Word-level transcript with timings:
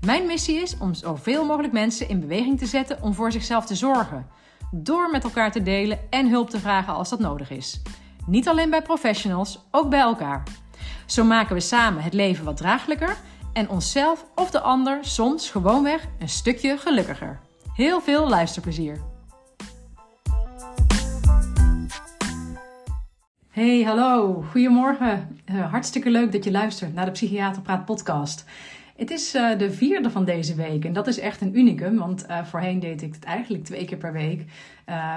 Mijn 0.00 0.26
missie 0.26 0.62
is 0.62 0.78
om 0.78 0.94
zoveel 0.94 1.44
mogelijk 1.44 1.72
mensen 1.72 2.08
in 2.08 2.20
beweging 2.20 2.58
te 2.58 2.66
zetten 2.66 3.02
om 3.02 3.14
voor 3.14 3.32
zichzelf 3.32 3.66
te 3.66 3.74
zorgen. 3.74 4.26
Door 4.70 5.10
met 5.10 5.24
elkaar 5.24 5.52
te 5.52 5.62
delen 5.62 5.98
en 6.10 6.28
hulp 6.28 6.50
te 6.50 6.58
vragen 6.58 6.94
als 6.94 7.08
dat 7.08 7.18
nodig 7.18 7.50
is. 7.50 7.82
Niet 8.26 8.48
alleen 8.48 8.70
bij 8.70 8.82
professionals, 8.82 9.58
ook 9.70 9.90
bij 9.90 10.00
elkaar. 10.00 10.42
Zo 11.06 11.24
maken 11.24 11.54
we 11.54 11.60
samen 11.60 12.02
het 12.02 12.14
leven 12.14 12.44
wat 12.44 12.56
draaglijker 12.56 13.16
en 13.52 13.68
onszelf 13.68 14.24
of 14.34 14.50
de 14.50 14.60
ander 14.60 14.98
soms 15.00 15.50
gewoonweg 15.50 16.06
een 16.18 16.28
stukje 16.28 16.76
gelukkiger. 16.78 17.40
Heel 17.74 18.00
veel 18.00 18.28
luisterplezier. 18.28 19.00
Hey, 23.50 23.82
hallo, 23.82 24.44
goedemorgen. 24.50 25.40
Uh, 25.46 25.70
hartstikke 25.70 26.10
leuk 26.10 26.32
dat 26.32 26.44
je 26.44 26.50
luistert 26.50 26.94
naar 26.94 27.04
de 27.04 27.10
Psychiater 27.10 27.62
Praat 27.62 27.84
podcast. 27.84 28.44
Het 29.02 29.10
is 29.10 29.34
uh, 29.34 29.58
de 29.58 29.70
vierde 29.70 30.10
van 30.10 30.24
deze 30.24 30.54
week 30.54 30.84
en 30.84 30.92
dat 30.92 31.06
is 31.06 31.18
echt 31.18 31.40
een 31.40 31.58
unicum, 31.58 31.96
want 31.96 32.26
uh, 32.28 32.44
voorheen 32.44 32.80
deed 32.80 33.02
ik 33.02 33.14
het 33.14 33.24
eigenlijk 33.24 33.64
twee 33.64 33.84
keer 33.84 33.96
per 33.98 34.12
week. 34.12 34.44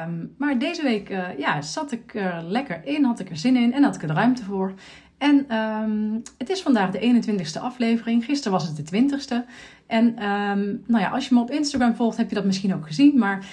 Um, 0.04 0.36
maar 0.38 0.60
deze 0.60 0.84
week 0.84 1.10
uh, 1.10 1.38
ja, 1.38 1.62
zat 1.62 1.92
ik 1.92 2.16
er 2.16 2.44
lekker 2.44 2.86
in, 2.86 3.04
had 3.04 3.20
ik 3.20 3.30
er 3.30 3.38
zin 3.38 3.56
in 3.56 3.74
en 3.74 3.84
had 3.84 3.96
ik 3.96 4.04
er 4.04 4.10
ruimte 4.10 4.44
voor. 4.44 4.74
En 5.18 5.56
um, 5.58 6.22
het 6.38 6.50
is 6.50 6.62
vandaag 6.62 6.92
de 6.92 7.24
21ste 7.24 7.62
aflevering. 7.62 8.26
Gisteren 8.26 8.52
was 8.52 8.68
het 8.68 8.90
de 8.90 9.02
20ste. 9.02 9.50
En 9.88 10.06
um, 10.06 10.84
nou 10.88 11.04
ja, 11.04 11.10
als 11.10 11.28
je 11.28 11.36
me 11.36 11.42
op 11.42 11.52
Instagram 11.52 11.96
volgt, 11.96 12.18
heb 12.18 12.30
je 12.30 12.36
dat 12.36 12.46
misschien 12.46 12.76
ook 12.76 12.88
gezien. 12.88 13.18
Maar 13.18 13.46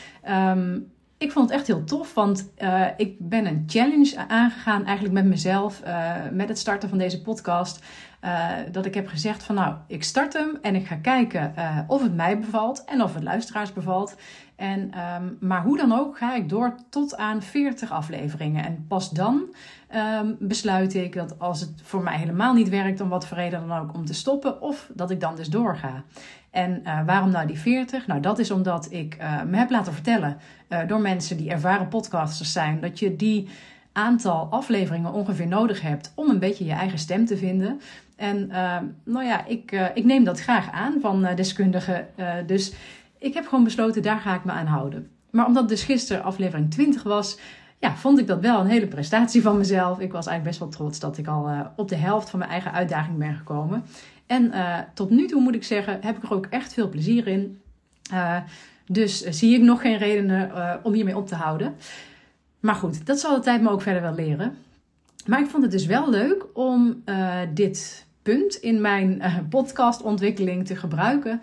ik 1.18 1.32
vond 1.32 1.48
het 1.48 1.58
echt 1.58 1.66
heel 1.66 1.84
tof, 1.84 2.14
want 2.14 2.52
ik 2.96 3.16
ben 3.18 3.46
een 3.46 3.64
challenge 3.66 4.28
aangegaan 4.28 4.84
eigenlijk 4.84 5.14
met 5.14 5.24
mezelf, 5.24 5.82
met 6.32 6.48
het 6.48 6.58
starten 6.58 6.88
van 6.88 6.98
deze 6.98 7.22
podcast. 7.22 7.84
Uh, 8.24 8.50
dat 8.72 8.86
ik 8.86 8.94
heb 8.94 9.08
gezegd 9.08 9.42
van 9.42 9.54
nou, 9.54 9.74
ik 9.86 10.04
start 10.04 10.32
hem 10.32 10.58
en 10.62 10.74
ik 10.74 10.86
ga 10.86 10.96
kijken 10.96 11.54
of 11.86 12.02
het 12.02 12.14
mij 12.14 12.38
bevalt 12.38 12.84
en 12.84 13.02
of 13.02 13.14
het 13.14 13.22
luisteraars 13.22 13.72
bevalt. 13.72 14.16
En, 14.62 14.90
um, 15.20 15.36
maar 15.40 15.62
hoe 15.62 15.76
dan 15.76 15.92
ook 15.92 16.18
ga 16.18 16.34
ik 16.34 16.48
door 16.48 16.74
tot 16.88 17.16
aan 17.16 17.42
40 17.42 17.90
afleveringen. 17.90 18.64
En 18.64 18.84
pas 18.88 19.10
dan 19.10 19.54
um, 19.94 20.36
besluit 20.38 20.94
ik 20.94 21.14
dat 21.14 21.38
als 21.38 21.60
het 21.60 21.72
voor 21.82 22.02
mij 22.02 22.16
helemaal 22.16 22.54
niet 22.54 22.68
werkt, 22.68 23.00
om 23.00 23.08
wat 23.08 23.26
voor 23.26 23.36
reden 23.36 23.68
dan 23.68 23.78
ook, 23.78 23.94
om 23.94 24.04
te 24.04 24.14
stoppen. 24.14 24.60
Of 24.60 24.90
dat 24.94 25.10
ik 25.10 25.20
dan 25.20 25.36
dus 25.36 25.48
doorga. 25.48 26.02
En 26.50 26.80
uh, 26.84 27.04
waarom 27.06 27.30
nou 27.30 27.46
die 27.46 27.58
40? 27.58 28.06
Nou, 28.06 28.20
dat 28.20 28.38
is 28.38 28.50
omdat 28.50 28.92
ik 28.92 29.16
me 29.46 29.56
heb 29.56 29.70
laten 29.70 29.92
vertellen 29.92 30.38
door 30.86 31.00
mensen 31.00 31.36
die 31.36 31.50
ervaren 31.50 31.88
podcasters 31.88 32.52
zijn, 32.52 32.80
dat 32.80 32.98
je 32.98 33.16
die 33.16 33.48
aantal 33.92 34.48
afleveringen 34.50 35.12
ongeveer 35.12 35.46
nodig 35.46 35.80
hebt 35.80 36.12
om 36.14 36.30
een 36.30 36.38
beetje 36.38 36.64
je 36.64 36.72
eigen 36.72 36.98
stem 36.98 37.24
te 37.24 37.36
vinden. 37.36 37.80
En 38.16 38.46
nou 39.04 39.24
ja, 39.24 39.46
ik, 39.46 39.90
ik 39.94 40.04
neem 40.04 40.24
dat 40.24 40.40
graag 40.40 40.70
aan 40.70 41.00
van 41.00 41.26
deskundigen. 41.34 42.06
dus 42.46 42.72
ik 43.18 43.34
heb 43.34 43.46
gewoon 43.46 43.64
besloten, 43.64 44.02
daar 44.02 44.20
ga 44.20 44.34
ik 44.34 44.44
me 44.44 44.52
aan 44.52 44.66
houden. 44.66 45.10
Maar 45.30 45.46
omdat 45.46 45.68
dus 45.68 45.82
gisteren 45.82 46.24
aflevering 46.24 46.70
20 46.70 47.02
was, 47.02 47.38
ja, 47.78 47.96
vond 47.96 48.18
ik 48.18 48.26
dat 48.26 48.40
wel 48.40 48.60
een 48.60 48.66
hele 48.66 48.86
prestatie 48.86 49.42
van 49.42 49.56
mezelf. 49.56 49.98
Ik 49.98 50.12
was 50.12 50.26
eigenlijk 50.26 50.44
best 50.44 50.58
wel 50.58 50.68
trots 50.68 51.00
dat 51.00 51.18
ik 51.18 51.26
al 51.26 51.72
op 51.76 51.88
de 51.88 51.96
helft 51.96 52.30
van 52.30 52.38
mijn 52.38 52.50
eigen 52.50 52.72
uitdaging 52.72 53.18
ben 53.18 53.34
gekomen. 53.34 53.84
En 54.26 54.52
tot 54.94 55.10
nu 55.10 55.26
toe 55.26 55.40
moet 55.40 55.54
ik 55.54 55.64
zeggen, 55.64 55.98
heb 56.00 56.16
ik 56.16 56.22
er 56.22 56.32
ook 56.32 56.46
echt 56.46 56.72
veel 56.72 56.88
plezier 56.88 57.26
in. 57.26 57.60
Dus 58.86 59.20
zie 59.20 59.54
ik 59.54 59.62
nog 59.62 59.80
geen 59.80 59.98
redenen 59.98 60.50
om 60.82 60.92
hiermee 60.92 61.16
op 61.16 61.26
te 61.26 61.34
houden. 61.34 61.74
Maar 62.62 62.74
goed, 62.74 63.06
dat 63.06 63.20
zal 63.20 63.34
de 63.34 63.40
tijd 63.40 63.62
me 63.62 63.70
ook 63.70 63.82
verder 63.82 64.02
wel 64.02 64.14
leren. 64.14 64.56
Maar 65.26 65.40
ik 65.40 65.50
vond 65.50 65.62
het 65.62 65.72
dus 65.72 65.86
wel 65.86 66.10
leuk 66.10 66.46
om 66.54 67.02
dit 67.54 68.06
punt 68.22 68.54
in 68.54 68.80
mijn 68.80 69.18
uh, 69.18 69.36
podcastontwikkeling 69.48 70.66
te 70.66 70.76
gebruiken. 70.76 71.40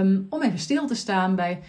Um, 0.00 0.26
om 0.30 0.42
even 0.42 0.58
stil 0.58 0.86
te 0.86 0.94
staan 0.94 1.34
bij, 1.34 1.60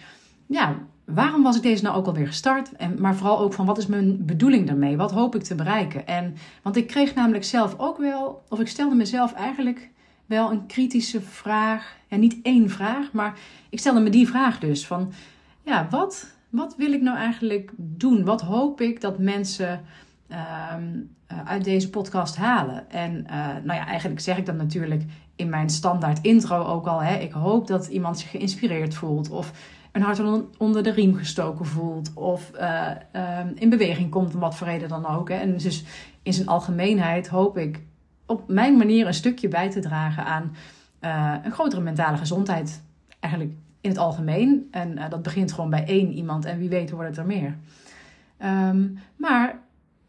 ja, 0.46 0.76
waarom 1.04 1.42
was 1.42 1.56
ik 1.56 1.62
deze 1.62 1.82
nou 1.82 1.96
ook 1.96 2.06
alweer 2.06 2.26
gestart? 2.26 2.72
En, 2.76 3.00
maar 3.00 3.14
vooral 3.14 3.38
ook 3.38 3.52
van, 3.52 3.66
wat 3.66 3.78
is 3.78 3.86
mijn 3.86 4.24
bedoeling 4.26 4.66
daarmee? 4.66 4.96
Wat 4.96 5.10
hoop 5.12 5.34
ik 5.34 5.42
te 5.42 5.54
bereiken? 5.54 6.06
En, 6.06 6.34
want 6.62 6.76
ik 6.76 6.86
kreeg 6.86 7.14
namelijk 7.14 7.44
zelf 7.44 7.74
ook 7.78 7.98
wel, 7.98 8.42
of 8.48 8.60
ik 8.60 8.68
stelde 8.68 8.94
mezelf 8.94 9.32
eigenlijk 9.32 9.90
wel 10.26 10.50
een 10.50 10.66
kritische 10.66 11.20
vraag. 11.20 11.96
Ja, 12.08 12.16
niet 12.16 12.38
één 12.42 12.70
vraag, 12.70 13.12
maar 13.12 13.38
ik 13.68 13.78
stelde 13.78 14.00
me 14.00 14.10
die 14.10 14.28
vraag 14.28 14.58
dus. 14.58 14.86
Van, 14.86 15.12
ja, 15.62 15.86
wat, 15.90 16.33
wat 16.54 16.76
wil 16.76 16.92
ik 16.92 17.02
nou 17.02 17.16
eigenlijk 17.16 17.70
doen? 17.76 18.24
Wat 18.24 18.40
hoop 18.40 18.80
ik 18.80 19.00
dat 19.00 19.18
mensen 19.18 19.80
um, 20.74 21.16
uit 21.44 21.64
deze 21.64 21.90
podcast 21.90 22.36
halen. 22.36 22.90
En 22.90 23.12
uh, 23.12 23.46
nou 23.64 23.78
ja, 23.78 23.86
eigenlijk 23.86 24.20
zeg 24.20 24.38
ik 24.38 24.46
dat 24.46 24.56
natuurlijk 24.56 25.02
in 25.36 25.48
mijn 25.48 25.70
standaard 25.70 26.18
intro 26.20 26.64
ook 26.64 26.86
al. 26.86 27.02
Hè. 27.02 27.16
Ik 27.18 27.32
hoop 27.32 27.66
dat 27.66 27.86
iemand 27.86 28.18
zich 28.18 28.30
geïnspireerd 28.30 28.94
voelt 28.94 29.30
of 29.30 29.52
een 29.92 30.02
hart 30.02 30.20
onder 30.58 30.82
de 30.82 30.90
riem 30.90 31.14
gestoken 31.14 31.66
voelt 31.66 32.12
of 32.14 32.50
uh, 32.60 32.90
um, 33.40 33.52
in 33.54 33.70
beweging 33.70 34.10
komt, 34.10 34.34
om 34.34 34.40
wat 34.40 34.56
voor 34.56 34.66
reden 34.66 34.88
dan 34.88 35.06
ook. 35.06 35.28
Hè. 35.28 35.34
En 35.34 35.56
dus 35.56 35.84
in 36.22 36.32
zijn 36.32 36.48
algemeenheid 36.48 37.28
hoop 37.28 37.58
ik 37.58 37.82
op 38.26 38.48
mijn 38.48 38.76
manier 38.76 39.06
een 39.06 39.14
stukje 39.14 39.48
bij 39.48 39.70
te 39.70 39.80
dragen 39.80 40.24
aan 40.24 40.56
een 41.44 41.52
grotere 41.52 41.82
mentale 41.82 42.16
gezondheid. 42.16 42.82
Eigenlijk 43.20 43.52
in 43.84 43.90
het 43.90 43.98
algemeen. 43.98 44.68
En 44.70 44.98
dat 45.10 45.22
begint 45.22 45.52
gewoon 45.52 45.70
bij 45.70 45.84
één 45.86 46.12
iemand 46.12 46.44
en 46.44 46.58
wie 46.58 46.68
weet 46.68 46.90
wordt 46.90 47.08
het 47.08 47.18
er 47.18 47.26
meer. 47.26 47.56
Um, 48.70 48.98
maar 49.16 49.58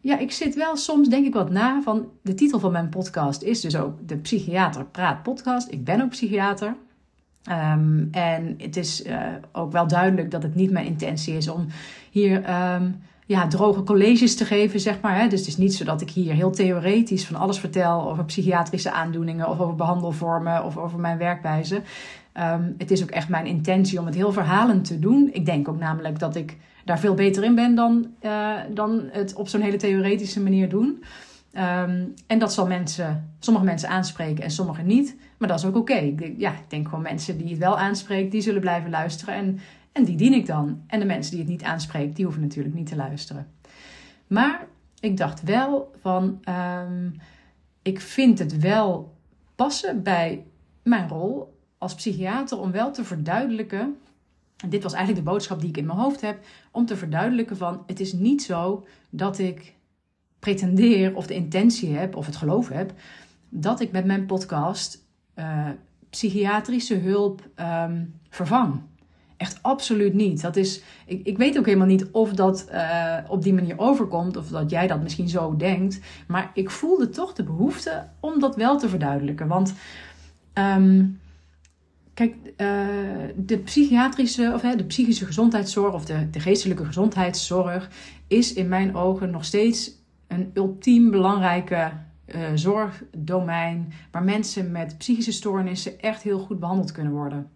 ja, 0.02 0.18
ik 0.18 0.32
zit 0.32 0.56
wel 0.56 0.76
soms, 0.76 1.10
denk 1.10 1.26
ik, 1.26 1.34
wat 1.34 1.50
na 1.50 1.82
van 1.82 2.08
de 2.22 2.34
titel 2.34 2.60
van 2.60 2.72
mijn 2.72 2.90
podcast 2.90 3.42
is 3.42 3.62
dus 3.62 3.76
ook 3.76 4.08
de 4.08 4.16
Psychiater 4.16 4.86
Praat 4.86 5.24
Podcast. 5.24 5.72
Ik 5.72 5.84
ben 5.84 6.02
ook 6.02 6.10
psychiater. 6.10 6.76
Um, 7.50 8.08
en 8.12 8.56
het 8.58 8.78
is 8.78 9.06
uh, 9.06 9.18
ook 9.52 9.72
wel 9.72 9.88
duidelijk 9.88 10.32
dat 10.32 10.44
het 10.44 10.56
niet 10.56 10.72
mijn 10.72 10.86
intentie 10.86 11.38
is 11.38 11.48
om 11.48 11.68
hier 12.12 12.38
um, 12.74 13.02
ja, 13.26 13.48
droge 13.48 13.84
colleges 13.84 14.36
te 14.36 14.46
geven, 14.46 14.80
zeg 14.80 15.02
maar. 15.02 15.20
Hè. 15.20 15.28
Dus 15.28 15.40
het 15.40 15.48
is 15.48 15.58
niet 15.58 15.76
zo 15.76 15.84
dat 15.84 16.02
ik 16.02 16.10
hier 16.10 16.34
heel 16.34 16.52
theoretisch 16.52 17.26
van 17.26 17.36
alles 17.36 17.60
vertel 17.60 18.10
over 18.10 18.26
psychiatrische 18.26 18.92
aandoeningen 18.92 19.50
of 19.50 19.60
over 19.60 19.76
behandelvormen 19.76 20.64
of 20.64 20.78
over 20.78 21.00
mijn 21.00 21.18
werkwijze. 21.18 21.82
Um, 22.40 22.76
het 22.78 22.92
is 22.92 23.04
ook 23.04 23.10
echt 23.10 23.30
mijn 23.30 23.46
intentie 23.46 24.00
om 24.00 24.06
het 24.06 24.16
heel 24.16 24.32
verhalend 24.32 24.86
te 24.86 25.00
doen. 25.00 25.30
Ik 25.34 25.46
denk 25.46 25.68
ook 25.68 25.80
namelijk 25.80 26.20
dat 26.20 26.36
ik 26.36 26.58
daar 26.86 27.00
veel 27.00 27.14
beter 27.14 27.44
in 27.44 27.56
ben 27.56 27.76
dan, 27.76 28.08
uh, 28.22 28.56
dan 28.74 29.10
het 29.12 29.34
op 29.34 29.48
zo'n 29.48 29.62
hele 29.62 29.78
theoretische 29.78 30.42
manier 30.42 30.70
doen. 30.70 31.04
Um, 31.54 32.14
en 32.28 32.40
dat 32.40 32.54
zal 32.54 32.68
mensen, 32.68 33.34
sommige 33.40 33.66
mensen 33.66 33.90
aanspreken 33.90 34.44
en 34.44 34.52
sommige 34.52 34.82
niet. 34.82 35.16
Maar 35.38 35.48
dat 35.48 35.60
is 35.60 35.66
ook 35.66 35.76
oké. 35.76 36.14
Ja, 36.38 36.52
ik 36.52 36.70
denk 36.70 36.88
gewoon 36.88 37.04
mensen 37.04 37.38
die 37.38 37.50
het 37.50 37.58
wel 37.58 37.80
aanspreekt, 37.80 38.32
die 38.32 38.42
zullen 38.42 38.62
blijven 38.62 38.90
luisteren. 38.90 39.36
En, 39.36 39.60
en 39.92 40.04
die 40.04 40.18
dien 40.18 40.34
ik 40.34 40.46
dan. 40.46 40.82
En 40.88 41.00
de 41.00 41.06
mensen 41.06 41.32
die 41.32 41.42
het 41.42 41.50
niet 41.50 41.64
aanspreekt, 41.64 42.16
die 42.16 42.26
hoeven 42.26 42.44
natuurlijk 42.44 42.76
niet 42.76 42.88
te 42.88 42.96
luisteren. 42.96 43.48
Maar 44.28 44.66
ik 45.00 45.18
dacht 45.18 45.44
wel 45.44 45.92
van, 46.02 46.40
um, 46.86 47.16
ik 47.82 48.02
vind 48.02 48.40
het 48.40 48.60
wel 48.60 49.14
passen 49.56 50.04
bij 50.04 50.46
mijn 50.84 51.08
rol 51.08 51.55
als 51.78 51.96
psychiater 51.96 52.60
om 52.60 52.72
wel 52.72 52.92
te 52.92 53.04
verduidelijken 53.04 53.98
en 54.58 54.70
dit 54.70 54.84
was 54.84 54.94
eigenlijk 54.94 55.26
de 55.26 55.32
boodschap 55.32 55.60
die 55.60 55.70
ik 55.70 55.78
in 55.78 55.86
mijn 55.86 55.98
hoofd 55.98 56.22
heb, 56.22 56.40
om 56.72 56.86
te 56.86 56.96
verduidelijken 56.96 57.58
van 57.58 57.84
het 57.88 58.00
is 58.00 58.14
niet 58.14 58.44
zo 58.44 58.86
dat 59.10 59.40
ik 59.40 59.74
pretendeer 60.40 61.16
of 61.16 61.28
de 61.28 61.34
intentie 61.34 61.96
heb 61.96 62.16
of 62.16 62.26
het 62.26 62.36
geloof 62.36 62.70
heb 62.70 62.94
dat 63.50 63.80
ik 63.80 63.92
met 63.92 64.06
mijn 64.06 64.26
podcast 64.26 65.06
uh, 65.36 65.70
psychiatrische 66.10 66.96
hulp 66.96 67.50
um, 67.56 68.14
vervang. 68.30 68.82
Echt 69.38 69.60
absoluut 69.62 70.14
niet. 70.14 70.42
Dat 70.42 70.56
is, 70.56 70.82
ik, 71.06 71.26
ik 71.26 71.38
weet 71.38 71.58
ook 71.58 71.66
helemaal 71.66 71.88
niet 71.88 72.12
of 72.12 72.34
dat 72.34 72.68
uh, 72.72 73.18
op 73.28 73.44
die 73.44 73.54
manier 73.54 73.80
overkomt 73.80 74.38
of 74.38 74.48
dat 74.48 74.70
jij 74.70 74.88
dat 74.88 75.02
misschien 75.02 75.30
zo 75.30 75.56
denkt. 75.56 76.00
Maar 76.28 76.52
ik 76.54 76.70
voelde 76.70 77.10
toch 77.10 77.34
de 77.34 77.44
behoefte 77.44 78.08
om 78.20 78.40
dat 78.40 78.56
wel 78.56 78.78
te 78.78 78.90
verduidelijken. 78.90 79.48
Want 79.48 79.74
um, 80.54 81.20
Kijk, 82.16 82.36
uh, 82.36 82.48
de 83.36 83.58
psychiatrische 83.58 84.52
of 84.54 84.62
de 84.62 84.84
psychische 84.84 85.26
gezondheidszorg 85.26 85.94
of 85.94 86.06
de, 86.06 86.30
de 86.30 86.40
geestelijke 86.40 86.86
gezondheidszorg 86.86 87.90
is 88.28 88.54
in 88.54 88.68
mijn 88.68 88.96
ogen 88.96 89.30
nog 89.30 89.46
steeds 89.46 89.92
een 90.28 90.52
ultiem 90.54 91.12
belangrijke 91.12 91.92
uh, 92.26 92.42
zorgdomein 92.54 93.94
waar 94.12 94.24
mensen 94.24 94.72
met 94.72 94.98
psychische 94.98 95.32
stoornissen 95.32 96.00
echt 96.00 96.22
heel 96.22 96.40
goed 96.40 96.60
behandeld 96.60 96.92
kunnen 96.92 97.14
worden. 97.14 97.50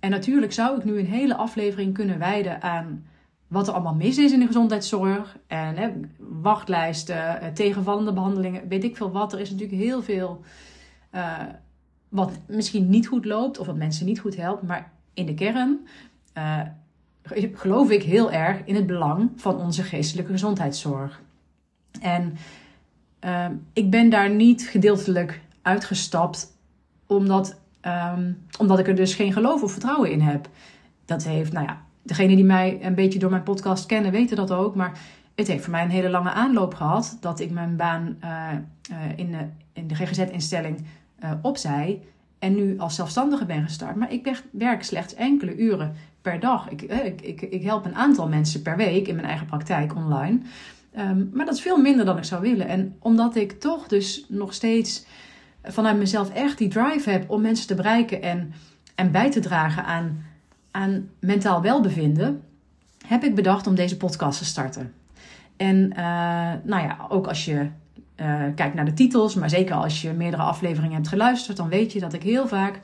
En 0.00 0.10
natuurlijk 0.10 0.52
zou 0.52 0.78
ik 0.78 0.84
nu 0.84 0.98
een 0.98 1.06
hele 1.06 1.36
aflevering 1.36 1.94
kunnen 1.94 2.18
wijden 2.18 2.62
aan 2.62 3.06
wat 3.46 3.68
er 3.68 3.74
allemaal 3.74 3.94
mis 3.94 4.18
is 4.18 4.32
in 4.32 4.40
de 4.40 4.46
gezondheidszorg. 4.46 5.36
En 5.46 6.10
wachtlijsten, 6.18 7.40
eh, 7.40 7.48
tegenvallende 7.48 8.12
behandelingen, 8.12 8.68
weet 8.68 8.84
ik 8.84 8.96
veel 8.96 9.10
wat. 9.10 9.32
Er 9.32 9.40
is 9.40 9.50
natuurlijk 9.50 9.82
heel 9.82 10.02
veel 10.02 10.44
wat 12.08 12.32
misschien 12.46 12.88
niet 12.88 13.06
goed 13.06 13.24
loopt 13.24 13.58
of 13.58 13.66
wat 13.66 13.76
mensen 13.76 14.06
niet 14.06 14.20
goed 14.20 14.36
helpt. 14.36 14.62
Maar 14.62 14.90
in 15.14 15.26
de 15.26 15.34
kern 15.34 15.86
uh, 16.38 16.60
geloof 17.52 17.90
ik 17.90 18.02
heel 18.02 18.32
erg 18.32 18.60
in 18.64 18.74
het 18.74 18.86
belang 18.86 19.30
van 19.36 19.56
onze 19.56 19.82
geestelijke 19.82 20.32
gezondheidszorg. 20.32 21.20
En 22.00 22.36
uh, 23.24 23.46
ik 23.72 23.90
ben 23.90 24.10
daar 24.10 24.30
niet 24.30 24.68
gedeeltelijk 24.68 25.40
uitgestapt 25.62 26.54
omdat, 27.06 27.60
um, 28.14 28.46
omdat 28.58 28.78
ik 28.78 28.88
er 28.88 28.94
dus 28.94 29.14
geen 29.14 29.32
geloof 29.32 29.62
of 29.62 29.72
vertrouwen 29.72 30.10
in 30.10 30.20
heb. 30.20 30.48
Dat 31.04 31.24
heeft, 31.24 31.52
nou 31.52 31.66
ja, 31.66 31.82
degenen 32.02 32.36
die 32.36 32.44
mij 32.44 32.78
een 32.82 32.94
beetje 32.94 33.18
door 33.18 33.30
mijn 33.30 33.42
podcast 33.42 33.86
kennen 33.86 34.12
weten 34.12 34.36
dat 34.36 34.50
ook. 34.50 34.74
Maar 34.74 34.98
het 35.34 35.46
heeft 35.46 35.62
voor 35.62 35.72
mij 35.72 35.82
een 35.82 35.90
hele 35.90 36.10
lange 36.10 36.30
aanloop 36.30 36.74
gehad 36.74 37.16
dat 37.20 37.40
ik 37.40 37.50
mijn 37.50 37.76
baan 37.76 38.16
uh, 38.24 38.48
uh, 38.90 38.96
in, 39.16 39.30
de, 39.30 39.46
in 39.72 39.86
de 39.88 39.94
GGZ-instelling 39.94 40.84
uh, 41.24 41.30
opzij 41.42 42.02
en 42.38 42.54
nu 42.54 42.78
als 42.78 42.94
zelfstandige 42.94 43.44
ben 43.44 43.62
gestart. 43.62 43.96
Maar 43.96 44.12
ik 44.12 44.42
werk 44.50 44.82
slechts 44.82 45.14
enkele 45.14 45.56
uren 45.56 45.94
per 46.22 46.40
dag. 46.40 46.70
Ik, 46.70 46.82
ik, 46.82 47.20
ik, 47.20 47.40
ik 47.40 47.62
help 47.62 47.84
een 47.84 47.94
aantal 47.94 48.28
mensen 48.28 48.62
per 48.62 48.76
week 48.76 49.08
in 49.08 49.14
mijn 49.14 49.26
eigen 49.26 49.46
praktijk 49.46 49.94
online. 49.94 50.38
Um, 50.98 51.30
maar 51.32 51.46
dat 51.46 51.54
is 51.54 51.60
veel 51.60 51.76
minder 51.76 52.04
dan 52.04 52.16
ik 52.16 52.24
zou 52.24 52.42
willen. 52.42 52.68
En 52.68 52.96
omdat 52.98 53.36
ik 53.36 53.60
toch 53.60 53.88
dus 53.88 54.24
nog 54.28 54.54
steeds 54.54 55.06
vanuit 55.62 55.98
mezelf 55.98 56.30
echt 56.30 56.58
die 56.58 56.68
drive 56.68 57.10
heb 57.10 57.30
om 57.30 57.40
mensen 57.40 57.66
te 57.66 57.74
bereiken 57.74 58.22
en, 58.22 58.52
en 58.94 59.10
bij 59.10 59.30
te 59.30 59.40
dragen 59.40 59.84
aan, 59.84 60.24
aan 60.70 61.10
mentaal 61.18 61.62
welbevinden, 61.62 62.42
heb 63.06 63.24
ik 63.24 63.34
bedacht 63.34 63.66
om 63.66 63.74
deze 63.74 63.96
podcast 63.96 64.38
te 64.38 64.44
starten. 64.44 64.92
En 65.56 65.76
uh, 65.76 66.52
nou 66.62 66.82
ja, 66.82 67.06
ook 67.08 67.26
als 67.26 67.44
je 67.44 67.68
uh, 68.16 68.42
kijkt 68.54 68.74
naar 68.74 68.84
de 68.84 68.94
titels, 68.94 69.34
maar 69.34 69.50
zeker 69.50 69.74
als 69.74 70.02
je 70.02 70.12
meerdere 70.12 70.42
afleveringen 70.42 70.94
hebt 70.94 71.08
geluisterd, 71.08 71.56
dan 71.56 71.68
weet 71.68 71.92
je 71.92 72.00
dat 72.00 72.12
ik 72.12 72.22
heel 72.22 72.48
vaak 72.48 72.80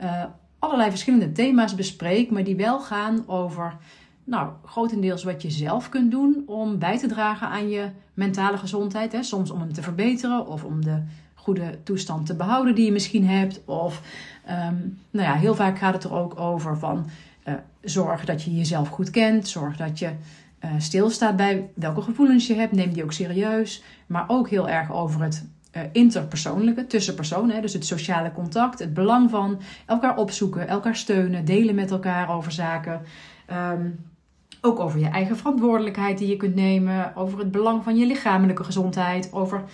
uh, 0.00 0.24
allerlei 0.58 0.90
verschillende 0.90 1.32
thema's 1.32 1.74
bespreek, 1.74 2.30
maar 2.30 2.44
die 2.44 2.56
wel 2.56 2.80
gaan 2.80 3.24
over, 3.26 3.76
nou, 4.24 4.48
grotendeels 4.64 5.24
wat 5.24 5.42
je 5.42 5.50
zelf 5.50 5.88
kunt 5.88 6.10
doen 6.10 6.42
om 6.46 6.78
bij 6.78 6.98
te 6.98 7.06
dragen 7.06 7.48
aan 7.48 7.68
je 7.68 7.88
mentale 8.14 8.58
gezondheid. 8.58 9.12
Hè? 9.12 9.22
Soms 9.22 9.50
om 9.50 9.60
hem 9.60 9.72
te 9.72 9.82
verbeteren 9.82 10.46
of 10.46 10.64
om 10.64 10.84
de 10.84 11.02
goede 11.34 11.78
toestand 11.82 12.26
te 12.26 12.34
behouden 12.34 12.74
die 12.74 12.84
je 12.84 12.92
misschien 12.92 13.26
hebt. 13.26 13.60
Of, 13.64 14.02
um, 14.50 14.98
nou 15.10 15.28
ja, 15.28 15.34
heel 15.34 15.54
vaak 15.54 15.78
gaat 15.78 15.94
het 15.94 16.04
er 16.04 16.12
ook 16.12 16.40
over 16.40 16.78
van 16.78 17.06
uh, 17.48 17.54
zorg 17.82 18.24
dat 18.24 18.42
je 18.42 18.56
jezelf 18.56 18.88
goed 18.88 19.10
kent, 19.10 19.48
zorg 19.48 19.76
dat 19.76 19.98
je 19.98 20.10
uh, 20.64 20.70
stilstaat 20.78 21.36
bij 21.36 21.70
welke 21.74 22.00
gevoelens 22.00 22.46
je 22.46 22.54
hebt, 22.54 22.72
neem 22.72 22.92
die 22.92 23.02
ook 23.04 23.12
serieus. 23.12 23.82
Maar 24.06 24.24
ook 24.26 24.48
heel 24.48 24.68
erg 24.68 24.92
over 24.92 25.22
het 25.22 25.46
uh, 25.76 25.82
interpersoonlijke, 25.92 26.86
tussen 26.86 27.14
personen. 27.14 27.54
Hè, 27.54 27.60
dus 27.60 27.72
het 27.72 27.86
sociale 27.86 28.32
contact, 28.32 28.78
het 28.78 28.94
belang 28.94 29.30
van 29.30 29.60
elkaar 29.86 30.16
opzoeken, 30.16 30.68
elkaar 30.68 30.96
steunen, 30.96 31.44
delen 31.44 31.74
met 31.74 31.90
elkaar 31.90 32.30
over 32.30 32.52
zaken. 32.52 33.00
Um, 33.72 33.98
ook 34.60 34.80
over 34.80 34.98
je 34.98 35.08
eigen 35.08 35.36
verantwoordelijkheid 35.36 36.18
die 36.18 36.28
je 36.28 36.36
kunt 36.36 36.54
nemen, 36.54 37.16
over 37.16 37.38
het 37.38 37.50
belang 37.50 37.84
van 37.84 37.96
je 37.96 38.06
lichamelijke 38.06 38.64
gezondheid, 38.64 39.32
over 39.32 39.64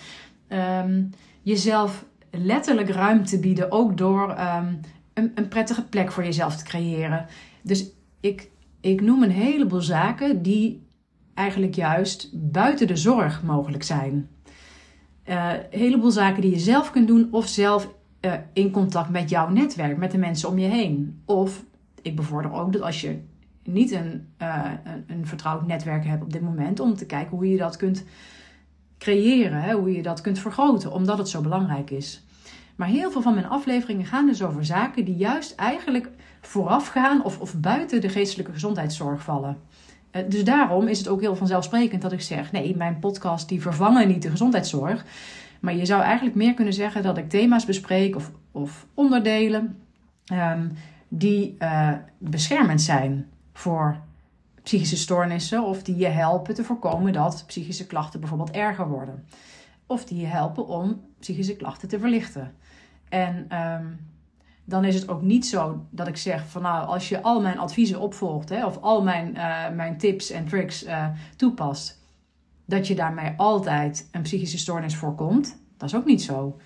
um, 0.49 1.09
jezelf 1.41 2.05
letterlijk 2.31 2.89
ruimte 2.89 3.39
bieden, 3.39 3.71
ook 3.71 3.97
door 3.97 4.29
um, 4.29 4.79
een, 5.13 5.31
een 5.35 5.47
prettige 5.47 5.83
plek 5.83 6.11
voor 6.11 6.23
jezelf 6.23 6.55
te 6.55 6.63
creëren. 6.63 7.25
Dus 7.61 7.89
ik, 8.19 8.49
ik 8.81 9.01
noem 9.01 9.23
een 9.23 9.31
heleboel 9.31 9.81
zaken 9.81 10.41
die 10.41 10.87
eigenlijk 11.33 11.75
juist 11.75 12.29
buiten 12.33 12.87
de 12.87 12.95
zorg 12.95 13.43
mogelijk 13.43 13.83
zijn. 13.83 14.29
Uh, 15.25 15.53
een 15.71 15.79
heleboel 15.79 16.11
zaken 16.11 16.41
die 16.41 16.51
je 16.51 16.59
zelf 16.59 16.91
kunt 16.91 17.07
doen 17.07 17.27
of 17.31 17.47
zelf 17.47 17.93
uh, 18.21 18.33
in 18.53 18.71
contact 18.71 19.09
met 19.09 19.29
jouw 19.29 19.49
netwerk, 19.49 19.97
met 19.97 20.11
de 20.11 20.17
mensen 20.17 20.49
om 20.49 20.57
je 20.57 20.67
heen. 20.67 21.21
Of 21.25 21.63
ik 22.01 22.15
bevorder 22.15 22.53
ook 22.53 22.73
dat 22.73 22.81
als 22.81 23.01
je 23.01 23.19
niet 23.63 23.91
een, 23.91 24.27
uh, 24.41 24.71
een, 24.83 25.03
een, 25.07 25.27
vertrouwd 25.27 25.67
netwerk 25.67 26.05
hebt 26.05 26.23
op 26.23 26.33
dit 26.33 26.41
moment, 26.41 26.79
om 26.79 26.95
te 26.95 27.05
kijken 27.05 27.37
hoe 27.37 27.49
je 27.49 27.57
dat 27.57 27.77
kunt 27.77 28.03
creëren, 28.97 29.71
hoe 29.71 29.91
je 29.91 30.01
dat 30.01 30.21
kunt 30.21 30.39
vergroten, 30.39 30.91
omdat 30.91 31.17
het 31.17 31.29
zo 31.29 31.41
belangrijk 31.41 31.89
is. 31.89 32.23
Maar 32.75 32.87
heel 32.87 33.11
veel 33.11 33.21
van 33.21 33.33
mijn 33.33 33.49
afleveringen 33.49 34.05
gaan 34.05 34.25
dus 34.25 34.43
over 34.43 34.65
zaken 34.65 35.05
die 35.05 35.15
juist 35.15 35.55
eigenlijk 35.55 36.09
voorafgaan 36.41 37.23
of, 37.23 37.39
of 37.39 37.55
buiten 37.55 38.01
de 38.01 38.09
geestelijke 38.09 38.51
gezondheidszorg 38.51 39.23
vallen. 39.23 39.57
Uh, 40.11 40.21
dus 40.29 40.43
daarom 40.43 40.87
is 40.87 40.97
het 40.97 41.07
ook 41.07 41.21
heel 41.21 41.35
vanzelfsprekend 41.35 42.01
dat 42.01 42.11
ik 42.11 42.21
zeg: 42.21 42.51
nee, 42.51 42.75
mijn 42.75 42.99
podcast 42.99 43.49
die 43.49 43.61
vervangen 43.61 44.07
niet 44.07 44.21
de 44.21 44.29
gezondheidszorg. 44.29 45.05
Maar 45.59 45.75
je 45.75 45.85
zou 45.85 46.01
eigenlijk 46.01 46.35
meer 46.35 46.53
kunnen 46.53 46.73
zeggen 46.73 47.03
dat 47.03 47.17
ik 47.17 47.29
thema's 47.29 47.65
bespreek 47.65 48.15
of, 48.15 48.31
of 48.51 48.85
onderdelen 48.93 49.77
um, 50.33 50.71
die 51.07 51.55
uh, 51.59 51.91
beschermend 52.17 52.81
zijn 52.81 53.27
voor 53.53 53.97
psychische 54.63 54.97
stoornissen 54.97 55.63
of 55.63 55.83
die 55.83 55.95
je 55.95 56.07
helpen 56.07 56.53
te 56.53 56.63
voorkomen 56.63 57.13
dat 57.13 57.43
psychische 57.47 57.87
klachten 57.87 58.19
bijvoorbeeld 58.19 58.51
erger 58.51 58.87
worden. 58.87 59.25
Of 59.85 60.05
die 60.05 60.19
je 60.19 60.25
helpen 60.25 60.67
om 60.67 61.01
psychische 61.19 61.55
klachten 61.55 61.87
te 61.87 61.99
verlichten. 61.99 62.53
En 63.09 63.57
um, 63.57 63.99
dan 64.71 64.85
is 64.85 64.95
het 64.95 65.09
ook 65.09 65.21
niet 65.21 65.47
zo 65.47 65.85
dat 65.89 66.07
ik 66.07 66.17
zeg 66.17 66.47
van 66.47 66.61
nou, 66.61 66.87
als 66.87 67.09
je 67.09 67.21
al 67.21 67.41
mijn 67.41 67.59
adviezen 67.59 67.99
opvolgt 67.99 68.49
hè, 68.49 68.65
of 68.65 68.77
al 68.81 69.03
mijn, 69.03 69.35
uh, 69.35 69.69
mijn 69.75 69.97
tips 69.97 70.29
en 70.29 70.47
tricks 70.47 70.85
uh, 70.85 71.05
toepast, 71.35 71.99
dat 72.65 72.87
je 72.87 72.95
daarmee 72.95 73.33
altijd 73.37 74.07
een 74.11 74.21
psychische 74.21 74.57
stoornis 74.57 74.95
voorkomt. 74.95 75.61
Dat 75.77 75.89
is 75.89 75.95
ook 75.95 76.05
niet 76.05 76.21
zo. 76.21 76.59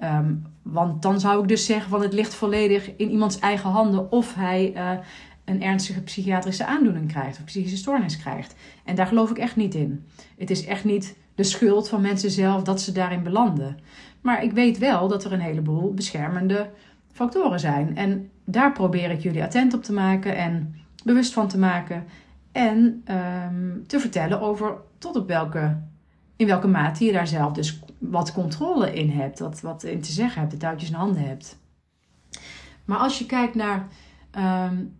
Um, 0.00 0.46
want 0.62 1.02
dan 1.02 1.20
zou 1.20 1.42
ik 1.42 1.48
dus 1.48 1.66
zeggen 1.66 1.90
van 1.90 2.02
het 2.02 2.12
ligt 2.12 2.34
volledig 2.34 2.96
in 2.96 3.10
iemands 3.10 3.38
eigen 3.38 3.70
handen 3.70 4.12
of 4.12 4.34
hij 4.34 4.72
uh, 4.74 4.90
een 5.44 5.62
ernstige 5.62 6.02
psychiatrische 6.02 6.66
aandoening 6.66 7.08
krijgt 7.08 7.38
of 7.38 7.44
psychische 7.44 7.76
stoornis 7.76 8.16
krijgt. 8.16 8.54
En 8.84 8.94
daar 8.94 9.06
geloof 9.06 9.30
ik 9.30 9.38
echt 9.38 9.56
niet 9.56 9.74
in. 9.74 10.06
Het 10.38 10.50
is 10.50 10.66
echt 10.66 10.84
niet 10.84 11.16
de 11.34 11.42
schuld 11.42 11.88
van 11.88 12.00
mensen 12.00 12.30
zelf 12.30 12.62
dat 12.62 12.80
ze 12.80 12.92
daarin 12.92 13.22
belanden. 13.22 13.78
Maar 14.20 14.42
ik 14.42 14.52
weet 14.52 14.78
wel 14.78 15.08
dat 15.08 15.24
er 15.24 15.32
een 15.32 15.40
heleboel 15.40 15.94
beschermende 15.94 16.70
factoren 17.18 17.60
zijn. 17.60 17.96
En 17.96 18.30
daar 18.44 18.72
probeer 18.72 19.10
ik 19.10 19.20
jullie 19.20 19.42
attent 19.42 19.74
op 19.74 19.82
te 19.82 19.92
maken 19.92 20.36
en 20.36 20.74
bewust 21.04 21.32
van 21.32 21.48
te 21.48 21.58
maken. 21.58 22.04
En 22.52 23.04
um, 23.10 23.86
te 23.86 24.00
vertellen 24.00 24.40
over 24.40 24.76
tot 24.98 25.16
op 25.16 25.28
welke, 25.28 25.80
in 26.36 26.46
welke 26.46 26.66
mate 26.66 27.04
je 27.04 27.12
daar 27.12 27.26
zelf 27.26 27.52
dus 27.52 27.80
wat 27.98 28.32
controle 28.32 28.94
in 28.94 29.10
hebt. 29.10 29.38
Wat, 29.38 29.60
wat 29.60 29.82
in 29.82 30.00
te 30.00 30.12
zeggen 30.12 30.40
hebt, 30.40 30.52
de 30.52 30.58
touwtjes 30.58 30.90
in 30.90 30.96
handen 30.96 31.28
hebt. 31.28 31.58
Maar 32.84 32.98
als 32.98 33.18
je 33.18 33.26
kijkt 33.26 33.54
naar 33.54 33.86
um, 34.38 34.96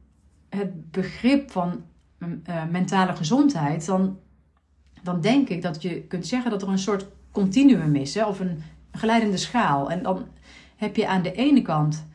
het 0.49 0.91
begrip 0.91 1.51
van 1.51 1.83
uh, 2.19 2.65
mentale 2.71 3.17
gezondheid, 3.17 3.87
dan, 3.87 4.19
dan 5.03 5.21
denk 5.21 5.49
ik 5.49 5.63
dat 5.63 5.83
je 5.83 6.03
kunt 6.03 6.27
zeggen 6.27 6.51
dat 6.51 6.63
er 6.63 6.69
een 6.69 6.79
soort 6.79 7.07
continuum 7.33 7.95
is, 7.95 8.15
hè, 8.15 8.25
of 8.25 8.41
een 8.41 8.63
geleidende 8.93 9.37
schaal. 9.37 9.91
En 9.91 10.03
dan 10.03 10.27
heb 10.77 10.97
je 10.97 11.09
aan 11.09 11.23
de 11.23 11.33
ene 11.33 11.63
kant 11.63 12.07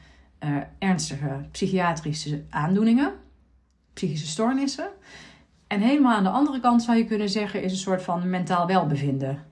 uh, 0.44 0.58
ernstige 0.80 1.46
psychiatrische 1.52 2.44
aandoeningen, 2.50 3.14
psychische 3.94 4.28
stoornissen. 4.28 4.90
En 5.68 5.80
helemaal 5.80 6.16
aan 6.16 6.24
de 6.24 6.30
andere 6.30 6.60
kant 6.60 6.84
zou 6.84 6.98
je 6.98 7.06
kunnen 7.06 7.30
zeggen, 7.30 7.64
is 7.64 7.72
een 7.72 7.78
soort 7.78 8.04
van 8.04 8.30
mentaal 8.30 8.68
welbevinden. 8.68 9.44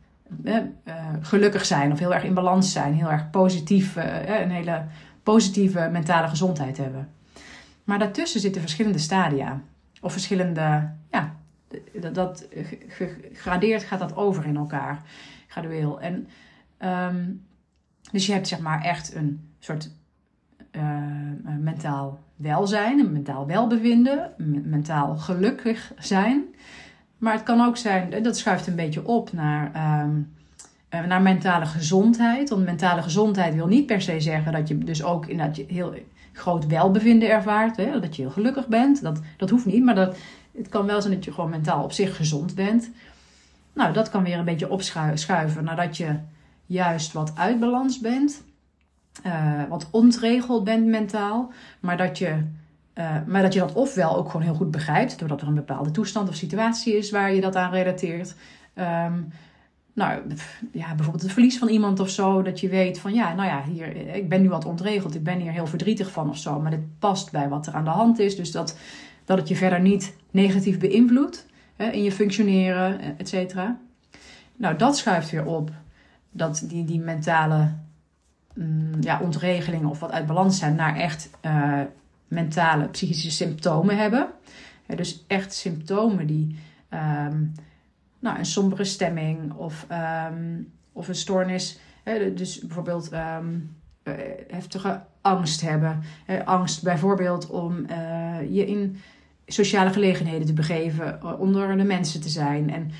Uh, 0.43 0.55
uh, 0.55 0.95
gelukkig 1.21 1.65
zijn 1.65 1.91
of 1.91 1.99
heel 1.99 2.13
erg 2.13 2.23
in 2.23 2.33
balans 2.33 2.71
zijn, 2.71 2.93
heel 2.93 3.11
erg 3.11 3.29
positief, 3.29 3.95
een 3.95 4.51
hele 4.51 4.85
positieve 5.23 5.89
mentale 5.91 6.27
gezondheid 6.27 6.77
hebben. 6.77 7.09
Maar 7.83 7.99
daartussen 7.99 8.39
zitten 8.39 8.61
verschillende 8.61 8.99
stadia. 8.99 9.61
Of 10.01 10.11
verschillende, 10.11 10.91
ja, 11.11 11.35
dat, 11.99 12.15
dat 12.15 12.47
gegradeerd 12.87 13.83
gaat 13.83 13.99
dat 13.99 14.15
over 14.15 14.45
in 14.45 14.57
elkaar, 14.57 15.01
gradueel. 15.47 16.01
En 16.01 16.27
um, 16.79 17.45
dus 18.11 18.25
je 18.25 18.33
hebt 18.33 18.47
zeg 18.47 18.59
maar 18.59 18.81
echt 18.81 19.15
een 19.15 19.49
soort 19.59 19.91
mentaal 21.59 22.19
welzijn, 22.35 22.99
een 22.99 23.11
mentaal 23.11 23.47
welbevinden, 23.47 24.31
mentaal 24.63 25.15
gelukkig 25.17 25.91
zijn. 25.97 26.43
Maar 27.17 27.33
het 27.33 27.43
kan 27.43 27.61
ook 27.61 27.77
zijn, 27.77 28.23
dat 28.23 28.37
schuift 28.37 28.67
een 28.67 28.75
beetje 28.75 29.05
op 29.05 29.31
naar, 29.33 29.71
um, 30.03 30.33
naar 31.07 31.21
mentale 31.21 31.65
gezondheid. 31.65 32.49
Want 32.49 32.65
mentale 32.65 33.01
gezondheid 33.01 33.55
wil 33.55 33.67
niet 33.67 33.85
per 33.85 34.01
se 34.01 34.19
zeggen 34.19 34.51
dat 34.51 34.67
je 34.67 34.77
dus 34.77 35.03
ook 35.03 35.25
inderdaad 35.25 35.55
je 35.55 35.65
heel 35.67 35.93
groot 36.33 36.67
welbevinden 36.67 37.29
ervaart. 37.29 37.77
Hè? 37.77 37.99
Dat 37.99 38.15
je 38.15 38.21
heel 38.21 38.31
gelukkig 38.31 38.67
bent. 38.67 39.01
Dat, 39.01 39.19
dat 39.37 39.49
hoeft 39.49 39.65
niet, 39.65 39.83
maar 39.83 39.95
dat, 39.95 40.17
het 40.57 40.69
kan 40.69 40.85
wel 40.85 41.01
zijn 41.01 41.13
dat 41.13 41.25
je 41.25 41.33
gewoon 41.33 41.49
mentaal 41.49 41.83
op 41.83 41.91
zich 41.91 42.15
gezond 42.15 42.55
bent. 42.55 42.89
Nou, 43.73 43.93
dat 43.93 44.09
kan 44.09 44.23
weer 44.23 44.37
een 44.37 44.45
beetje 44.45 44.69
opschuiven 44.69 45.63
nadat 45.63 45.97
je 45.97 46.15
juist 46.65 47.13
wat 47.13 47.31
uit 47.35 47.59
balans 47.59 47.99
bent. 47.99 48.43
Uh, 49.25 49.63
wat 49.69 49.87
ontregeld 49.91 50.63
bent 50.63 50.85
mentaal. 50.85 51.51
Maar 51.79 51.97
dat 51.97 52.17
je 52.17 52.43
maar 53.25 53.41
dat 53.41 53.53
je 53.53 53.59
dat 53.59 53.73
ofwel 53.73 54.17
ook 54.17 54.29
gewoon 54.29 54.45
heel 54.45 54.55
goed 54.55 54.71
begrijpt, 54.71 55.19
doordat 55.19 55.41
er 55.41 55.47
een 55.47 55.53
bepaalde 55.53 55.91
toestand 55.91 56.29
of 56.29 56.35
situatie 56.35 56.97
is 56.97 57.11
waar 57.11 57.33
je 57.33 57.41
dat 57.41 57.55
aan 57.55 57.71
relateert. 57.71 58.35
Ehm, 58.73 59.13
nou, 59.93 60.21
ja, 60.71 60.87
bijvoorbeeld 60.95 61.23
het 61.23 61.31
verlies 61.31 61.57
van 61.57 61.67
iemand 61.67 61.99
of 61.99 62.09
zo, 62.09 62.41
dat 62.41 62.59
je 62.59 62.69
weet 62.69 62.99
van 62.99 63.13
ja, 63.13 63.33
nou 63.33 63.47
ja, 63.47 63.63
hier, 63.63 64.15
ik 64.15 64.29
ben 64.29 64.41
nu 64.41 64.49
wat 64.49 64.65
ontregeld, 64.65 65.15
ik 65.15 65.23
ben 65.23 65.39
hier 65.39 65.51
heel 65.51 65.67
verdrietig 65.67 66.11
van 66.11 66.29
of 66.29 66.37
zo, 66.37 66.59
maar 66.59 66.71
dit 66.71 66.99
past 66.99 67.31
bij 67.31 67.49
wat 67.49 67.67
er 67.67 67.73
aan 67.73 67.83
de 67.83 67.89
hand 67.89 68.19
is. 68.19 68.35
Dus 68.35 68.51
dat, 68.51 68.77
dat 69.25 69.37
het 69.37 69.47
je 69.47 69.55
verder 69.55 69.79
niet 69.81 70.15
negatief 70.31 70.79
beïnvloedt 70.79 71.45
hè, 71.75 71.89
in 71.89 72.03
je 72.03 72.11
functioneren, 72.11 73.17
et 73.17 73.29
cetera. 73.29 73.79
Nou, 74.55 74.75
dat 74.75 74.97
schuift 74.97 75.29
weer 75.29 75.45
op 75.45 75.71
dat 76.31 76.63
die, 76.67 76.85
die 76.85 76.99
mentale 76.99 77.73
mm, 78.53 78.91
ja, 78.99 79.19
ontregelingen 79.19 79.89
of 79.89 79.99
wat 79.99 80.11
uit 80.11 80.25
balans 80.25 80.59
zijn 80.59 80.75
naar 80.75 80.95
echt 80.95 81.29
uh, 81.45 81.81
mentale 82.27 82.87
psychische 82.87 83.31
symptomen 83.31 83.97
hebben. 83.97 84.27
dus 84.95 85.23
echt 85.27 85.53
symptomen 85.53 86.27
die 86.27 86.55
um, 86.89 87.51
nou, 88.19 88.37
een 88.37 88.45
sombere 88.45 88.83
stemming 88.83 89.53
of, 89.53 89.87
um, 90.31 90.71
of 90.91 91.07
een 91.07 91.15
stoornis. 91.15 91.79
dus 92.35 92.59
bijvoorbeeld 92.59 93.11
um, 93.13 93.75
heftige 94.47 95.01
angst 95.21 95.61
hebben. 95.61 96.03
angst 96.45 96.83
bijvoorbeeld 96.83 97.49
om 97.49 97.85
uh, 97.89 98.55
je 98.55 98.67
in 98.67 98.97
sociale 99.45 99.89
gelegenheden 99.89 100.45
te 100.45 100.53
begeven, 100.53 101.39
onder 101.39 101.77
de 101.77 101.83
mensen 101.83 102.21
te 102.21 102.29
zijn. 102.29 102.69
En 102.69 102.91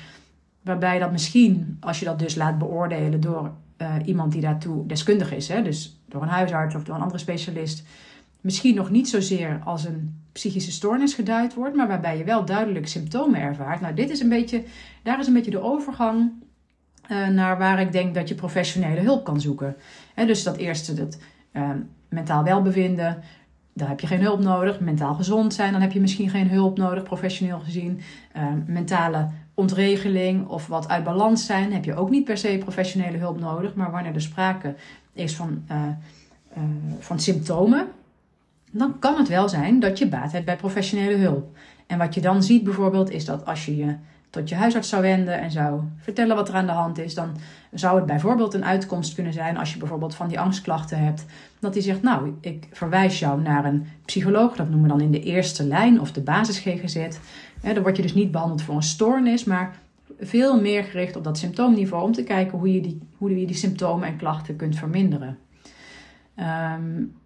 waarbij 0.62 0.98
dat 0.98 1.12
misschien, 1.12 1.76
als 1.80 1.98
je 1.98 2.04
dat 2.04 2.18
dus 2.18 2.34
laat 2.34 2.58
beoordelen 2.58 3.20
door 3.20 3.52
uh, 3.82 3.94
iemand 4.04 4.32
die 4.32 4.40
daartoe 4.40 4.86
deskundig 4.86 5.34
is, 5.34 5.48
hè, 5.48 5.62
dus 5.62 6.02
door 6.08 6.22
een 6.22 6.28
huisarts 6.28 6.74
of 6.74 6.84
door 6.84 6.94
een 6.94 7.00
andere 7.00 7.18
specialist, 7.18 7.86
misschien 8.40 8.74
nog 8.74 8.90
niet 8.90 9.08
zozeer 9.08 9.60
als 9.64 9.84
een 9.84 10.20
psychische 10.32 10.72
stoornis 10.72 11.14
geduid 11.14 11.54
wordt, 11.54 11.76
maar 11.76 11.88
waarbij 11.88 12.18
je 12.18 12.24
wel 12.24 12.44
duidelijk 12.44 12.88
symptomen 12.88 13.40
ervaart. 13.40 13.80
Nou, 13.80 13.94
dit 13.94 14.10
is 14.10 14.20
een 14.20 14.28
beetje, 14.28 14.64
daar 15.02 15.18
is 15.18 15.26
een 15.26 15.32
beetje 15.32 15.50
de 15.50 15.62
overgang 15.62 16.30
uh, 17.10 17.28
naar 17.28 17.58
waar 17.58 17.80
ik 17.80 17.92
denk 17.92 18.14
dat 18.14 18.28
je 18.28 18.34
professionele 18.34 19.00
hulp 19.00 19.24
kan 19.24 19.40
zoeken. 19.40 19.76
Dus 20.14 20.42
dat 20.42 20.56
eerste, 20.56 20.94
dat 20.94 21.18
uh, 21.52 21.70
mentaal 22.08 22.44
welbevinden, 22.44 23.22
daar 23.72 23.88
heb 23.88 24.00
je 24.00 24.06
geen 24.06 24.20
hulp 24.20 24.40
nodig. 24.40 24.80
Mentaal 24.80 25.14
gezond 25.14 25.54
zijn, 25.54 25.72
dan 25.72 25.80
heb 25.80 25.92
je 25.92 26.00
misschien 26.00 26.30
geen 26.30 26.48
hulp 26.48 26.78
nodig, 26.78 27.02
professioneel 27.02 27.58
gezien. 27.58 28.00
Uh, 28.36 28.42
mentale 28.66 29.28
ontregeling 29.54 30.46
of 30.48 30.66
wat 30.66 30.88
uit 30.88 31.04
balans 31.04 31.46
zijn, 31.46 31.72
heb 31.72 31.84
je 31.84 31.94
ook 31.94 32.10
niet 32.10 32.24
per 32.24 32.38
se 32.38 32.58
professionele 32.58 33.18
hulp 33.18 33.40
nodig. 33.40 33.74
Maar 33.74 33.90
wanneer 33.90 34.14
er 34.14 34.20
sprake 34.20 34.74
is 35.12 35.36
van, 35.36 35.64
van 36.98 37.20
symptomen, 37.20 37.86
dan 38.70 38.98
kan 38.98 39.16
het 39.18 39.28
wel 39.28 39.48
zijn 39.48 39.80
dat 39.80 39.98
je 39.98 40.08
baat 40.08 40.32
hebt 40.32 40.44
bij 40.44 40.56
professionele 40.56 41.16
hulp. 41.16 41.56
En 41.86 41.98
wat 41.98 42.14
je 42.14 42.20
dan 42.20 42.42
ziet 42.42 42.64
bijvoorbeeld 42.64 43.10
is 43.10 43.24
dat 43.24 43.46
als 43.46 43.66
je 43.66 43.76
je 43.76 43.94
tot 44.32 44.48
je 44.48 44.54
huisarts 44.54 44.88
zou 44.88 45.02
wenden 45.02 45.40
en 45.40 45.50
zou 45.50 45.80
vertellen 45.96 46.36
wat 46.36 46.48
er 46.48 46.54
aan 46.54 46.66
de 46.66 46.72
hand 46.72 46.98
is, 46.98 47.14
dan 47.14 47.36
zou 47.72 47.96
het 47.96 48.06
bijvoorbeeld 48.06 48.54
een 48.54 48.64
uitkomst 48.64 49.14
kunnen 49.14 49.32
zijn 49.32 49.56
als 49.56 49.72
je 49.72 49.78
bijvoorbeeld 49.78 50.14
van 50.14 50.28
die 50.28 50.40
angstklachten 50.40 50.98
hebt, 50.98 51.24
dat 51.60 51.74
hij 51.74 51.82
zegt, 51.82 52.02
nou, 52.02 52.32
ik 52.40 52.68
verwijs 52.70 53.18
jou 53.18 53.40
naar 53.40 53.64
een 53.64 53.86
psycholoog, 54.04 54.56
dat 54.56 54.68
noemen 54.68 54.82
we 54.82 54.96
dan 54.96 55.06
in 55.06 55.10
de 55.10 55.22
eerste 55.22 55.64
lijn 55.64 56.00
of 56.00 56.12
de 56.12 56.20
basis 56.20 56.58
GGZ. 56.58 57.06
dan 57.60 57.82
word 57.82 57.96
je 57.96 58.02
dus 58.02 58.14
niet 58.14 58.30
behandeld 58.30 58.62
voor 58.62 58.74
een 58.74 58.82
stoornis, 58.82 59.44
maar 59.44 59.74
veel 60.20 60.60
meer 60.60 60.84
gericht 60.84 61.16
op 61.16 61.24
dat 61.24 61.38
symptoomniveau 61.38 62.04
om 62.04 62.12
te 62.12 62.24
kijken 62.24 62.58
hoe 62.58 62.72
je 62.72 62.80
die, 62.80 63.00
hoe 63.16 63.40
je 63.40 63.46
die 63.46 63.56
symptomen 63.56 64.08
en 64.08 64.16
klachten 64.16 64.56
kunt 64.56 64.76
verminderen. 64.76 65.38
Um, 66.36 67.16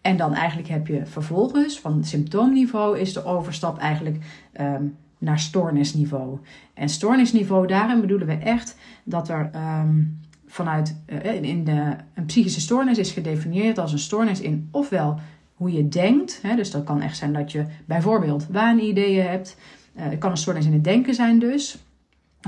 en 0.00 0.16
dan 0.16 0.34
eigenlijk 0.34 0.68
heb 0.68 0.86
je 0.86 1.06
vervolgens 1.06 1.80
van 1.80 2.04
symptoomniveau 2.04 2.98
is 2.98 3.12
de 3.12 3.24
overstap 3.24 3.78
eigenlijk 3.78 4.24
um, 4.60 4.96
naar 5.24 5.38
stoornisniveau. 5.38 6.38
En 6.74 6.88
stoornisniveau, 6.88 7.66
daarin 7.66 8.00
bedoelen 8.00 8.26
we 8.26 8.34
echt 8.34 8.76
dat 9.04 9.28
er 9.28 9.50
um, 9.54 10.20
vanuit 10.46 10.96
uh, 11.24 11.42
in 11.42 11.64
de, 11.64 11.96
een 12.14 12.24
psychische 12.24 12.60
stoornis 12.60 12.98
is 12.98 13.10
gedefinieerd 13.10 13.78
als 13.78 13.92
een 13.92 13.98
stoornis 13.98 14.40
in 14.40 14.68
ofwel 14.70 15.18
hoe 15.54 15.72
je 15.72 15.88
denkt. 15.88 16.38
Hè, 16.42 16.56
dus 16.56 16.70
dat 16.70 16.84
kan 16.84 17.00
echt 17.00 17.16
zijn 17.16 17.32
dat 17.32 17.52
je 17.52 17.64
bijvoorbeeld 17.84 18.46
waanideeën 18.50 19.26
hebt. 19.26 19.56
Uh, 19.96 20.02
het 20.02 20.18
kan 20.18 20.30
een 20.30 20.36
stoornis 20.36 20.66
in 20.66 20.72
het 20.72 20.84
denken 20.84 21.14
zijn 21.14 21.38
dus. 21.38 21.78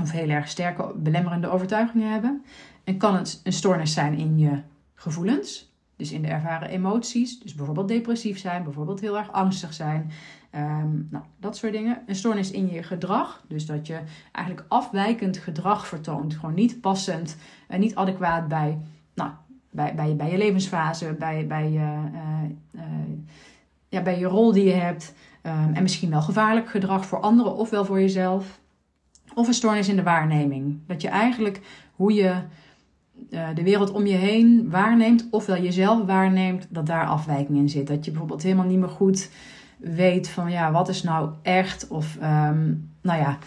Of 0.01 0.11
heel 0.11 0.29
erg 0.29 0.47
sterke 0.47 0.93
belemmerende 0.95 1.49
overtuigingen 1.49 2.11
hebben. 2.11 2.43
En 2.83 2.97
kan 2.97 3.15
het 3.15 3.41
een 3.43 3.53
stoornis 3.53 3.93
zijn 3.93 4.17
in 4.17 4.39
je 4.39 4.61
gevoelens. 4.95 5.75
Dus 5.95 6.11
in 6.11 6.21
de 6.21 6.27
ervaren 6.27 6.69
emoties, 6.69 7.39
dus 7.39 7.55
bijvoorbeeld 7.55 7.87
depressief 7.87 8.39
zijn, 8.39 8.63
bijvoorbeeld 8.63 8.99
heel 8.99 9.17
erg 9.17 9.31
angstig 9.31 9.73
zijn, 9.73 10.11
um, 10.57 11.07
nou, 11.11 11.23
dat 11.39 11.57
soort 11.57 11.73
dingen. 11.73 12.03
Een 12.05 12.15
stoornis 12.15 12.51
in 12.51 12.71
je 12.71 12.83
gedrag, 12.83 13.43
dus 13.47 13.65
dat 13.65 13.87
je 13.87 13.99
eigenlijk 14.31 14.65
afwijkend 14.69 15.37
gedrag 15.37 15.87
vertoont, 15.87 16.35
gewoon 16.35 16.55
niet 16.55 16.81
passend 16.81 17.37
en 17.67 17.79
niet 17.79 17.95
adequaat 17.95 18.47
bij, 18.47 18.77
nou, 19.13 19.31
bij, 19.71 19.95
bij, 19.95 20.15
bij 20.15 20.31
je 20.31 20.37
levensfase, 20.37 21.15
bij, 21.19 21.47
bij, 21.47 21.71
uh, 21.71 22.03
uh, 22.71 22.81
ja, 23.89 24.01
bij 24.01 24.19
je 24.19 24.25
rol 24.25 24.51
die 24.51 24.65
je 24.65 24.73
hebt. 24.73 25.13
Um, 25.43 25.73
en 25.73 25.81
misschien 25.81 26.09
wel 26.09 26.21
gevaarlijk 26.21 26.69
gedrag 26.69 27.05
voor 27.05 27.19
anderen 27.19 27.55
of 27.55 27.69
wel 27.69 27.85
voor 27.85 27.99
jezelf. 27.99 28.59
Of 29.33 29.47
een 29.47 29.53
stoornis 29.53 29.89
in 29.89 29.95
de 29.95 30.03
waarneming. 30.03 30.79
Dat 30.87 31.01
je 31.01 31.07
eigenlijk 31.07 31.61
hoe 31.95 32.13
je 32.13 32.41
de 33.29 33.63
wereld 33.63 33.91
om 33.91 34.05
je 34.05 34.15
heen 34.15 34.69
waarneemt, 34.69 35.27
ofwel 35.31 35.61
jezelf 35.61 36.05
waarneemt, 36.05 36.67
dat 36.69 36.85
daar 36.85 37.05
afwijking 37.05 37.57
in 37.57 37.69
zit. 37.69 37.87
Dat 37.87 38.05
je 38.05 38.11
bijvoorbeeld 38.11 38.43
helemaal 38.43 38.65
niet 38.65 38.79
meer 38.79 38.89
goed 38.89 39.29
weet 39.77 40.29
van 40.29 40.51
ja, 40.51 40.71
wat 40.71 40.89
is 40.89 41.03
nou 41.03 41.29
echt? 41.41 41.87
Of 41.87 42.15
um, 42.15 42.89
nou 43.01 43.19
ja, 43.19 43.37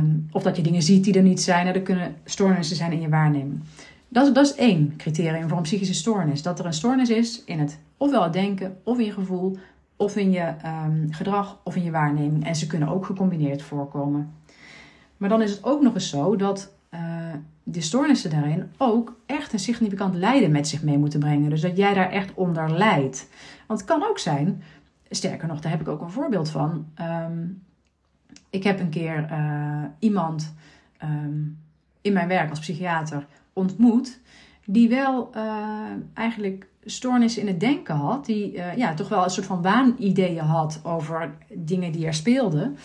um, 0.00 0.28
of 0.30 0.42
dat 0.42 0.56
je 0.56 0.62
dingen 0.62 0.82
ziet 0.82 1.04
die 1.04 1.14
er 1.14 1.22
niet 1.22 1.42
zijn. 1.42 1.66
Er 1.66 1.82
kunnen 1.82 2.14
stoornissen 2.24 2.76
zijn 2.76 2.92
in 2.92 3.00
je 3.00 3.08
waarneming. 3.08 3.60
Dat, 4.08 4.34
dat 4.34 4.46
is 4.46 4.54
één 4.54 4.94
criterium 4.96 5.48
voor 5.48 5.56
een 5.56 5.62
psychische 5.62 5.94
stoornis. 5.94 6.42
Dat 6.42 6.58
er 6.58 6.66
een 6.66 6.72
stoornis 6.72 7.10
is 7.10 7.44
in 7.44 7.58
het 7.58 7.78
ofwel 7.96 8.22
het 8.22 8.32
denken, 8.32 8.76
of 8.84 8.98
in 8.98 9.04
je 9.04 9.12
gevoel, 9.12 9.58
of 9.96 10.16
in 10.16 10.30
je 10.30 10.54
um, 10.86 11.06
gedrag, 11.10 11.58
of 11.64 11.76
in 11.76 11.82
je 11.82 11.90
waarneming. 11.90 12.46
En 12.46 12.56
ze 12.56 12.66
kunnen 12.66 12.88
ook 12.88 13.06
gecombineerd 13.06 13.62
voorkomen. 13.62 14.32
Maar 15.16 15.28
dan 15.28 15.42
is 15.42 15.50
het 15.50 15.64
ook 15.64 15.82
nog 15.82 15.94
eens 15.94 16.08
zo 16.08 16.36
dat 16.36 16.72
uh, 16.94 17.00
de 17.62 17.80
stoornissen 17.80 18.30
daarin 18.30 18.70
ook 18.76 19.16
echt 19.26 19.52
een 19.52 19.58
significant 19.58 20.14
lijden 20.14 20.50
met 20.50 20.68
zich 20.68 20.82
mee 20.82 20.98
moeten 20.98 21.20
brengen. 21.20 21.50
Dus 21.50 21.60
dat 21.60 21.76
jij 21.76 21.94
daar 21.94 22.10
echt 22.10 22.34
onder 22.34 22.70
lijdt. 22.70 23.28
Want 23.66 23.80
het 23.80 23.88
kan 23.88 24.08
ook 24.08 24.18
zijn, 24.18 24.62
sterker 25.14 25.48
nog, 25.48 25.60
daar 25.60 25.70
heb 25.70 25.80
ik 25.80 25.88
ook 25.88 26.00
een 26.00 26.10
voorbeeld 26.10 26.50
van. 26.50 26.86
Um, 27.00 27.62
ik 28.50 28.64
heb 28.64 28.80
een 28.80 28.90
keer 28.90 29.28
uh, 29.30 29.84
iemand 29.98 30.54
um, 31.02 31.58
in 32.00 32.12
mijn 32.12 32.28
werk 32.28 32.50
als 32.50 32.58
psychiater 32.58 33.26
ontmoet, 33.52 34.20
die 34.64 34.88
wel 34.88 35.30
uh, 35.36 35.80
eigenlijk 36.14 36.66
stoornissen 36.84 37.42
in 37.42 37.48
het 37.48 37.60
denken 37.60 37.94
had, 37.94 38.26
die 38.26 38.54
uh, 38.54 38.76
ja, 38.76 38.94
toch 38.94 39.08
wel 39.08 39.24
een 39.24 39.30
soort 39.30 39.46
van 39.46 39.62
waanideeën 39.62 40.44
had 40.44 40.80
over 40.82 41.34
dingen 41.54 41.92
die 41.92 42.06
er 42.06 42.14
speelden. 42.14 42.76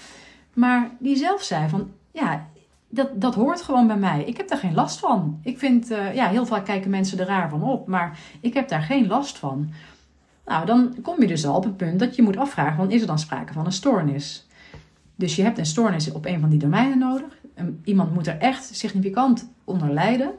Maar 0.53 0.89
die 1.00 1.15
zelf 1.15 1.41
zei 1.41 1.69
van, 1.69 1.91
ja, 2.12 2.48
dat, 2.89 3.22
dat 3.22 3.36
hoort 3.36 3.62
gewoon 3.62 3.88
bij 3.88 3.98
mij. 3.98 4.24
Ik 4.24 4.38
heb 4.38 4.48
daar 4.48 4.57
geen 4.57 4.74
last 4.74 5.00
van. 5.00 5.39
Ik 5.43 5.60
vind, 5.60 5.88
ja, 6.13 6.27
heel 6.27 6.46
vaak 6.46 6.65
kijken 6.65 6.89
mensen 6.89 7.19
er 7.19 7.25
raar 7.25 7.50
van 7.50 7.63
op, 7.63 7.88
maar 7.88 8.19
ik 8.41 8.53
heb 8.53 8.67
daar 8.67 8.81
geen 8.81 9.07
last 9.07 9.38
van. 9.38 9.72
Nou, 10.48 10.66
dan 10.66 10.96
kom 11.01 11.22
je 11.22 11.27
dus 11.27 11.46
al 11.46 11.56
op 11.56 11.63
het 11.63 11.77
punt 11.77 12.00
dat 12.00 12.16
je 12.16 12.22
moet 12.22 12.38
afvragen: 12.38 12.75
van, 12.75 12.92
is 12.92 13.01
er 13.01 13.08
dan 13.08 13.20
sprake 13.20 13.54
van 13.54 13.66
een 13.66 13.72
stoornis? 13.72 14.48
Dus 15.16 15.36
je 15.36 15.44
hebt 15.44 15.58
een 15.58 15.66
stoornis 15.66 16.12
op 16.12 16.25
een 16.25 16.39
van 16.39 16.50
die 16.50 16.60
domeinen 16.60 17.00
nodig. 17.00 17.38
Iemand 17.84 18.13
moet 18.13 18.27
er 18.27 18.38
echt 18.38 18.75
significant 18.75 19.50
onder 19.63 19.94
lijden. 19.94 20.32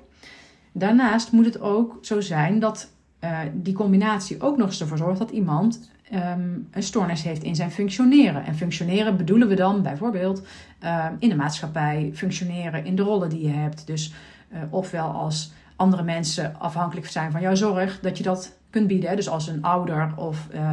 Daarnaast 0.72 1.32
moet 1.32 1.44
het 1.44 1.60
ook 1.60 1.98
zo 2.00 2.20
zijn 2.20 2.58
dat 2.58 2.90
uh, 3.24 3.38
die 3.54 3.74
combinatie 3.74 4.40
ook 4.40 4.56
nog 4.56 4.66
eens 4.66 4.80
ervoor 4.80 4.96
zorgt 4.96 5.18
dat 5.18 5.30
iemand 5.30 5.90
um, 6.12 6.68
een 6.70 6.82
stoornis 6.82 7.22
heeft 7.22 7.42
in 7.42 7.54
zijn 7.54 7.70
functioneren. 7.70 8.44
En 8.44 8.54
functioneren 8.54 9.16
bedoelen 9.16 9.48
we 9.48 9.54
dan 9.54 9.82
bijvoorbeeld 9.82 10.42
uh, 10.84 11.06
in 11.18 11.28
de 11.28 11.36
maatschappij, 11.36 12.10
functioneren 12.14 12.84
in 12.84 12.96
de 12.96 13.02
rollen 13.02 13.28
die 13.28 13.42
je 13.42 13.52
hebt. 13.52 13.86
Dus 13.86 14.12
uh, 14.52 14.58
ofwel 14.70 15.08
als 15.10 15.52
andere 15.76 16.02
mensen 16.02 16.60
afhankelijk 16.60 17.06
zijn 17.06 17.30
van 17.30 17.40
jouw 17.40 17.54
zorg, 17.54 18.00
dat 18.00 18.16
je 18.18 18.24
dat 18.24 18.57
kunt 18.70 18.86
bieden. 18.86 19.16
Dus 19.16 19.28
als 19.28 19.48
een 19.48 19.62
ouder 19.62 20.12
of, 20.16 20.48
uh, 20.54 20.70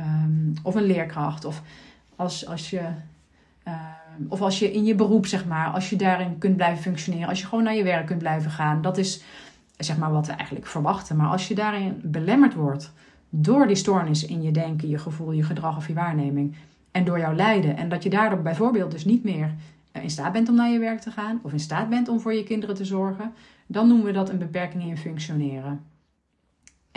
um, 0.00 0.52
of 0.62 0.74
een 0.74 0.86
leerkracht. 0.86 1.44
Of 1.44 1.62
als, 2.16 2.46
als 2.46 2.70
je. 2.70 2.82
of 4.28 4.40
als 4.40 4.58
je 4.58 4.72
in 4.72 4.84
je 4.84 4.94
beroep, 4.94 5.26
zeg 5.26 5.46
maar, 5.46 5.68
als 5.68 5.90
je 5.90 5.96
daarin 5.96 6.38
kunt 6.38 6.56
blijven 6.56 6.82
functioneren, 6.82 7.28
als 7.28 7.40
je 7.40 7.46
gewoon 7.46 7.64
naar 7.64 7.74
je 7.74 7.82
werk 7.82 8.06
kunt 8.06 8.18
blijven 8.18 8.50
gaan. 8.50 8.82
Dat 8.82 8.98
is 8.98 9.22
zeg 9.78 9.98
maar 9.98 10.12
wat 10.12 10.26
we 10.26 10.32
eigenlijk 10.32 10.66
verwachten. 10.66 11.16
Maar 11.16 11.28
als 11.28 11.48
je 11.48 11.54
daarin 11.54 12.00
belemmerd 12.02 12.54
wordt 12.54 12.92
door 13.30 13.66
die 13.66 13.76
stoornis 13.76 14.24
in 14.24 14.42
je 14.42 14.50
denken, 14.50 14.88
je 14.88 14.98
gevoel, 14.98 15.32
je 15.32 15.42
gedrag 15.42 15.76
of 15.76 15.86
je 15.86 15.94
waarneming 15.94 16.56
en 16.90 17.04
door 17.04 17.18
jouw 17.18 17.34
lijden 17.34 17.76
en 17.76 17.88
dat 17.88 18.02
je 18.02 18.10
daardoor 18.10 18.42
bijvoorbeeld 18.42 18.90
dus 18.90 19.04
niet 19.04 19.24
meer 19.24 19.54
eh, 19.92 20.02
in 20.02 20.10
staat 20.10 20.32
bent 20.32 20.48
om 20.48 20.54
naar 20.54 20.70
je 20.70 20.78
werk 20.78 21.00
te 21.00 21.10
gaan 21.10 21.40
of 21.42 21.52
in 21.52 21.60
staat 21.60 21.88
bent 21.88 22.08
om 22.08 22.20
voor 22.20 22.34
je 22.34 22.42
kinderen 22.42 22.74
te 22.74 22.84
zorgen, 22.84 23.32
dan 23.66 23.88
noemen 23.88 24.06
we 24.06 24.12
dat 24.12 24.28
een 24.28 24.38
beperking 24.38 24.82
in 24.82 24.98
functioneren. 24.98 25.80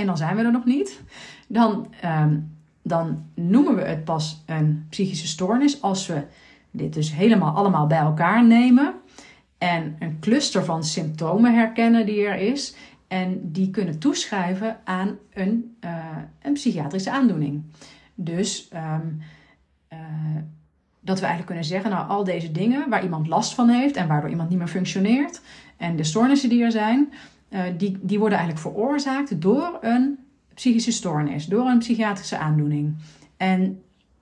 En 0.01 0.08
dan 0.08 0.17
zijn 0.17 0.36
we 0.36 0.43
er 0.43 0.51
nog 0.51 0.65
niet. 0.65 1.01
Dan 1.48 1.88
um, 2.05 2.51
dan 2.81 3.25
noemen 3.36 3.75
we 3.75 3.81
het 3.81 4.03
pas 4.03 4.43
een 4.46 4.86
psychische 4.89 5.27
stoornis 5.27 5.81
als 5.81 6.08
we 6.08 6.24
dit 6.72 6.93
dus 6.93 7.13
helemaal 7.13 7.55
allemaal 7.55 7.88
bij 7.88 7.98
elkaar 8.00 8.46
nemen 8.46 8.93
en 9.58 9.96
een 10.00 10.20
cluster 10.20 10.65
van 10.65 10.84
symptomen 10.84 11.53
herkennen 11.53 12.05
die 12.05 12.25
er 12.25 12.36
is 12.36 12.75
en 13.08 13.51
die 13.51 13.70
kunnen 13.70 14.00
toeschrijven 14.00 14.77
aan 14.84 15.17
een, 15.34 15.77
uh, 15.86 16.05
een 16.41 16.53
psychiatrische 16.53 17.12
aandoening. 17.12 17.63
Dus 18.15 18.67
ehm, 18.70 19.08
eh, 19.88 20.00
dat 21.00 21.20
we 21.20 21.25
eigenlijk 21.25 21.46
kunnen 21.46 21.65
zeggen, 21.65 21.91
nou 21.91 22.10
al 22.10 22.24
deze 22.24 22.51
dingen 22.51 22.89
waar 22.89 23.03
iemand 23.03 23.27
last 23.27 23.53
van 23.53 23.70
heeft 23.70 23.96
en 23.96 24.08
waardoor 24.08 24.29
iemand 24.29 24.50
niet 24.50 24.58
meer 24.58 24.67
functioneert 24.67 25.41
en 25.77 25.96
de 25.96 26.03
stoornissen 26.03 26.50
die 26.50 26.63
er 26.63 26.72
zijn, 26.72 27.13
uh, 27.51 27.63
die, 27.77 27.98
die 28.01 28.20
worden 28.20 28.38
eigenlijk 28.38 28.67
veroorzaakt 28.67 29.41
door 29.41 29.77
een 29.81 30.17
psychische 30.53 30.91
stoornis, 30.91 31.46
door 31.46 31.65
een 31.65 31.79
psychiatrische 31.79 32.38
aandoening. 32.38 32.96
En 33.38 33.81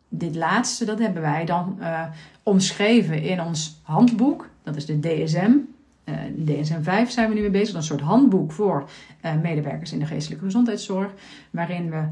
dit 0.09 0.35
laatste, 0.35 0.85
dat 0.85 0.99
hebben 0.99 1.21
wij 1.21 1.45
dan 1.45 1.77
uh, 1.79 2.03
omschreven 2.43 3.21
in 3.21 3.41
ons 3.41 3.79
handboek. 3.83 4.49
Dat 4.63 4.75
is 4.75 4.85
de 4.85 4.99
DSM. 4.99 5.51
Uh, 6.05 6.15
DSM 6.45 6.81
5 6.81 7.09
zijn 7.09 7.29
we 7.29 7.35
nu 7.35 7.41
mee 7.41 7.49
bezig. 7.49 7.75
Een 7.75 7.83
soort 7.83 8.01
handboek 8.01 8.51
voor 8.51 8.89
medewerkers 9.41 9.91
in 9.91 9.99
de 9.99 10.05
geestelijke 10.05 10.45
gezondheidszorg. 10.45 11.11
Waarin 11.49 11.89
we, 11.89 12.03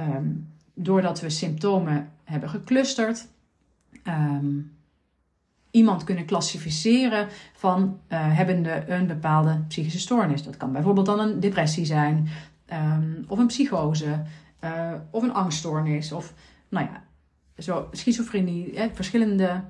um, 0.00 0.48
doordat 0.74 1.20
we 1.20 1.30
symptomen 1.30 2.08
hebben 2.24 2.48
geclusterd, 2.48 3.28
um, 4.04 4.75
iemand 5.76 6.04
kunnen 6.04 6.24
klassificeren 6.24 7.28
van 7.52 8.00
hebbende 8.08 8.84
een 8.86 9.06
bepaalde 9.06 9.64
psychische 9.68 9.98
stoornis. 9.98 10.42
Dat 10.42 10.56
kan 10.56 10.72
bijvoorbeeld 10.72 11.06
dan 11.06 11.20
een 11.20 11.40
depressie 11.40 11.84
zijn, 11.84 12.28
um, 12.72 13.24
of 13.28 13.38
een 13.38 13.46
psychose, 13.46 14.22
of 15.10 15.22
een 15.22 15.32
angststoornis, 15.32 16.12
of 16.12 16.34
nou 16.68 16.86
ja, 16.86 17.02
zo, 17.62 17.88
schizofrenie, 17.92 18.72
hè, 18.74 18.88
verschillende 18.92 19.64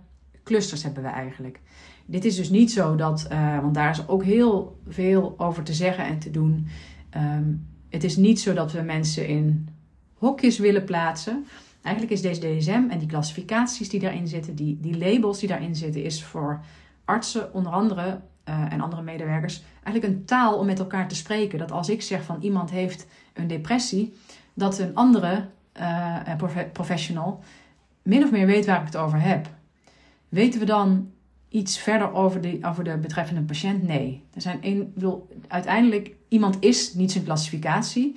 clusters 0.45 0.83
hebben 0.83 1.03
we 1.03 1.09
eigenlijk. 1.09 1.61
Dit 2.07 2.25
is 2.25 2.37
dus 2.37 2.51
niet 2.51 2.73
zo 2.73 2.95
dat, 2.95 3.29
uh, 3.33 3.61
want 3.61 3.75
daar 3.75 3.91
is 3.91 4.09
ook 4.09 4.25
heel 4.25 4.81
veel 4.89 5.35
over 5.37 5.63
te 5.63 5.75
zeggen 5.75 6.05
en 6.05 6.19
te 6.19 6.31
doen. 6.31 6.67
Um, 7.17 7.67
het 7.89 8.05
is 8.05 8.17
niet 8.17 8.41
zo 8.41 8.55
dat 8.55 8.73
we 8.73 8.81
mensen 8.81 9.27
in 9.29 9.69
hokjes 10.15 10.59
willen 10.59 10.85
plaatsen. 10.85 11.47
Eigenlijk 11.87 12.13
is 12.15 12.23
deze 12.23 12.41
DSM 12.41 12.85
en 12.91 12.99
die 12.99 13.09
klassificaties 13.09 13.89
die 13.89 14.01
daarin 14.01 14.29
zitten, 14.29 14.55
die, 14.55 14.79
die 14.81 14.99
labels 14.99 15.39
die 15.39 15.49
daarin 15.49 15.77
zitten, 15.77 16.03
is 16.03 16.25
voor 16.25 16.61
artsen 17.05 17.55
onder 17.55 17.73
andere 17.73 18.21
uh, 18.49 18.73
en 18.73 18.81
andere 18.81 19.03
medewerkers 19.03 19.63
eigenlijk 19.83 20.15
een 20.15 20.25
taal 20.25 20.59
om 20.59 20.67
met 20.67 20.79
elkaar 20.79 21.09
te 21.09 21.15
spreken. 21.15 21.59
Dat 21.59 21.73
als 21.73 21.89
ik 21.89 22.03
zeg 22.03 22.23
van 22.23 22.37
iemand 22.41 22.71
heeft 22.71 23.07
een 23.33 23.47
depressie, 23.47 24.17
dat 24.55 24.79
een 24.79 24.95
andere 24.95 25.47
uh, 25.81 26.21
professional 26.73 27.43
min 28.03 28.25
of 28.25 28.31
meer 28.31 28.47
weet 28.47 28.67
waar 28.67 28.81
ik 28.81 28.87
het 28.87 28.97
over 28.97 29.21
heb. 29.21 29.49
Weten 30.29 30.61
we 30.61 30.67
dan 30.67 31.11
iets 31.49 31.79
verder 31.79 32.13
over 32.13 32.41
de, 32.41 32.59
over 32.63 32.85
de 32.85 32.97
betreffende 32.97 33.43
patiënt? 33.43 33.83
Nee. 33.83 34.23
Er 34.35 34.41
zijn 34.41 34.59
een, 34.61 34.93
bedoel, 34.95 35.29
uiteindelijk, 35.49 36.11
iemand 36.29 36.57
is 36.61 36.95
niet 36.95 37.13
zijn 37.13 37.25
klassificatie. 37.25 38.17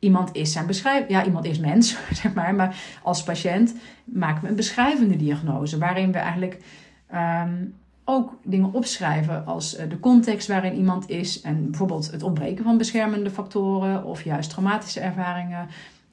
Iemand 0.00 0.30
is 0.32 0.52
zijn 0.52 0.66
beschrijving. 0.66 1.10
Ja, 1.10 1.24
iemand 1.24 1.44
is 1.44 1.58
mens, 1.58 1.96
zeg 2.22 2.34
maar. 2.34 2.54
Maar 2.54 2.76
als 3.02 3.22
patiënt 3.22 3.74
maken 4.04 4.42
we 4.42 4.48
een 4.48 4.56
beschrijvende 4.56 5.16
diagnose. 5.16 5.78
Waarin 5.78 6.12
we 6.12 6.18
eigenlijk 6.18 6.58
um, 7.14 7.74
ook 8.04 8.38
dingen 8.44 8.72
opschrijven 8.72 9.46
als 9.46 9.76
eh, 9.76 9.88
de 9.88 10.00
context 10.00 10.48
waarin 10.48 10.74
iemand 10.74 11.08
is. 11.08 11.40
En 11.40 11.64
bijvoorbeeld 11.70 12.10
het 12.10 12.22
ontbreken 12.22 12.64
van 12.64 12.78
beschermende 12.78 13.30
factoren. 13.30 14.04
Of 14.04 14.22
juist 14.22 14.50
traumatische 14.50 15.00
ervaringen. 15.00 15.68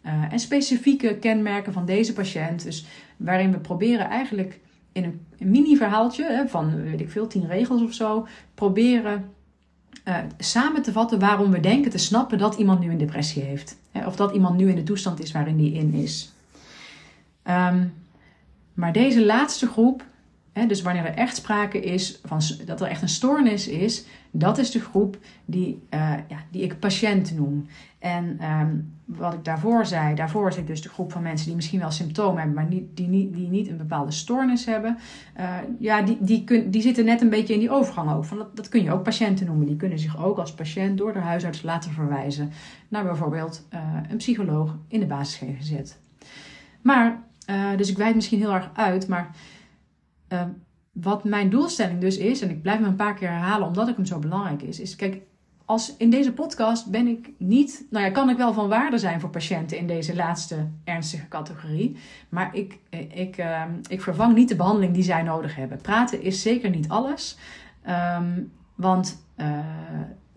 Uh, 0.06 0.14
en 0.32 0.40
specifieke 0.40 1.18
kenmerken 1.18 1.74
van 1.74 1.86
deze 1.86 2.14
patiënt. 2.14 2.64
Dus 2.64 2.86
waarin 3.18 3.52
we 3.52 3.60
proberen 3.60 4.10
eigenlijk 4.10 4.60
in 4.92 5.04
een, 5.04 5.26
een 5.40 5.50
mini-verhaaltje 5.50 6.44
van, 6.48 6.84
weet 6.84 7.02
ik 7.02 7.10
veel, 7.10 7.28
tien 7.28 7.48
regels 7.48 7.82
of 7.82 7.94
zo, 7.94 8.28
proberen 8.54 9.36
uh, 10.08 10.18
samen 10.38 10.82
te 10.82 10.92
vatten 10.92 11.20
waarom 11.20 11.52
we 11.52 11.60
denken 11.60 11.92
te 11.92 11.98
snappen 11.98 12.38
dat 12.38 12.56
iemand 12.56 12.80
nu 12.80 12.92
een 12.92 12.98
depressie 12.98 13.44
heeft. 13.44 13.78
Of 14.06 14.16
dat 14.16 14.34
iemand 14.34 14.58
nu 14.58 14.70
in 14.70 14.76
de 14.76 14.84
toestand 14.84 15.24
is 15.24 15.32
waarin 15.32 15.58
die 15.58 15.74
in 15.74 15.94
is. 15.94 16.32
Um, 17.44 17.94
maar 18.74 18.94
deze 18.94 19.26
laatste 19.26 19.68
groep, 19.68 20.04
dus 20.66 20.82
wanneer 20.82 21.06
er 21.06 21.14
echt 21.14 21.36
sprake 21.36 21.80
is 21.80 22.20
van 22.24 22.42
dat 22.66 22.82
er 22.82 22.88
echt 22.88 23.02
een 23.02 23.10
stoornis 23.10 23.68
is, 23.68 24.06
dat 24.32 24.58
is 24.58 24.72
de 24.72 24.80
groep 24.80 25.18
die, 25.46 25.82
uh, 25.94 26.14
ja, 26.28 26.38
die 26.52 26.64
ik 26.64 26.80
patiënt 26.80 27.36
noem. 27.36 27.68
En 28.00 28.40
um, 28.44 28.94
wat 29.06 29.34
ik 29.34 29.46
daarvoor 29.46 29.86
zei, 29.86 30.16
daarvoor 30.16 30.54
zit 30.54 30.68
dus 30.68 30.82
de 30.82 30.90
groep 30.90 31.12
van 31.12 31.22
mensen 31.22 31.46
die 31.46 31.56
misschien 31.56 31.80
wel 31.80 31.92
symptomen 31.92 32.38
hebben, 32.38 32.56
maar 32.56 32.68
niet, 32.68 32.98
die, 32.98 33.08
niet, 33.08 33.34
die 33.34 33.48
niet 33.48 33.70
een 33.70 33.78
bepaalde 33.78 34.12
stoornis 34.12 34.66
hebben. 34.66 34.98
Uh, 35.40 35.56
ja, 35.80 36.02
die, 36.02 36.18
die, 36.20 36.70
die 36.70 36.82
zitten 36.82 37.06
net 37.06 37.22
een 37.22 37.30
beetje 37.30 37.54
in 37.54 37.60
die 37.60 37.72
overgang 37.72 38.12
ook. 38.12 38.26
Van 38.26 38.38
dat, 38.38 38.56
dat 38.56 38.70
kun 38.70 38.84
je 38.84 38.92
ook 38.92 39.04
patiënten 39.04 39.46
noemen. 39.46 39.68
Die 39.68 39.76
kunnen 39.76 40.00
zich 40.00 40.24
ook 40.24 40.38
als 40.38 40.54
patiënt 40.54 40.98
door 40.98 41.14
de 41.14 41.20
huisarts 41.20 41.62
laten 41.62 41.92
verwijzen 41.92 42.52
naar 42.88 43.04
bijvoorbeeld 43.04 43.68
uh, 43.74 43.80
een 44.10 44.18
psycholoog 44.18 44.76
in 44.88 45.00
de 45.00 45.06
basis 45.06 45.38
GGZ. 45.38 45.74
Maar, 46.82 47.20
dus 47.78 47.90
ik 47.90 47.98
wijd 47.98 48.16
misschien 48.16 48.40
heel 48.40 48.54
erg 48.54 48.70
uit, 48.74 49.08
maar 49.08 49.30
wat 50.92 51.24
mijn 51.24 51.50
doelstelling 51.50 52.00
dus 52.00 52.18
is, 52.18 52.42
en 52.42 52.50
ik 52.50 52.62
blijf 52.62 52.80
me 52.80 52.86
een 52.86 52.96
paar 52.96 53.14
keer 53.14 53.30
herhalen 53.30 53.68
omdat 53.68 53.88
ik 53.88 53.96
hem 53.96 54.06
zo 54.06 54.20
belangrijk 54.20 54.62
is, 54.62 54.80
is 54.80 54.96
kijk, 54.96 55.22
als 55.66 55.96
in 55.98 56.10
deze 56.10 56.34
podcast 56.34 56.92
ben 56.92 57.08
ik 57.08 57.30
niet, 57.38 57.86
nou 57.90 58.06
ja, 58.06 58.12
kan 58.12 58.30
ik 58.30 58.38
wel 58.38 58.54
van 58.54 58.70
waarde 58.70 58.98
zijn 58.98 59.20
voor 59.20 59.30
patiënten 59.30 59.78
in 59.78 59.88
deze 59.88 60.16
laatste 60.16 60.68
ernstige 60.84 61.28
categorie. 61.28 61.98
Maar 62.30 62.56
ik, 62.56 62.80
ik, 63.10 63.38
uh, 63.38 63.64
ik 63.88 64.02
vervang 64.02 64.36
niet 64.36 64.50
de 64.50 64.56
behandeling 64.56 64.94
die 64.94 65.04
zij 65.04 65.24
nodig 65.24 65.56
hebben. 65.56 65.82
Praten 65.82 66.22
is 66.22 66.42
zeker 66.42 66.70
niet 66.70 66.90
alles. 66.90 67.38
Um, 68.18 68.52
want 68.76 69.26
uh, 69.38 69.60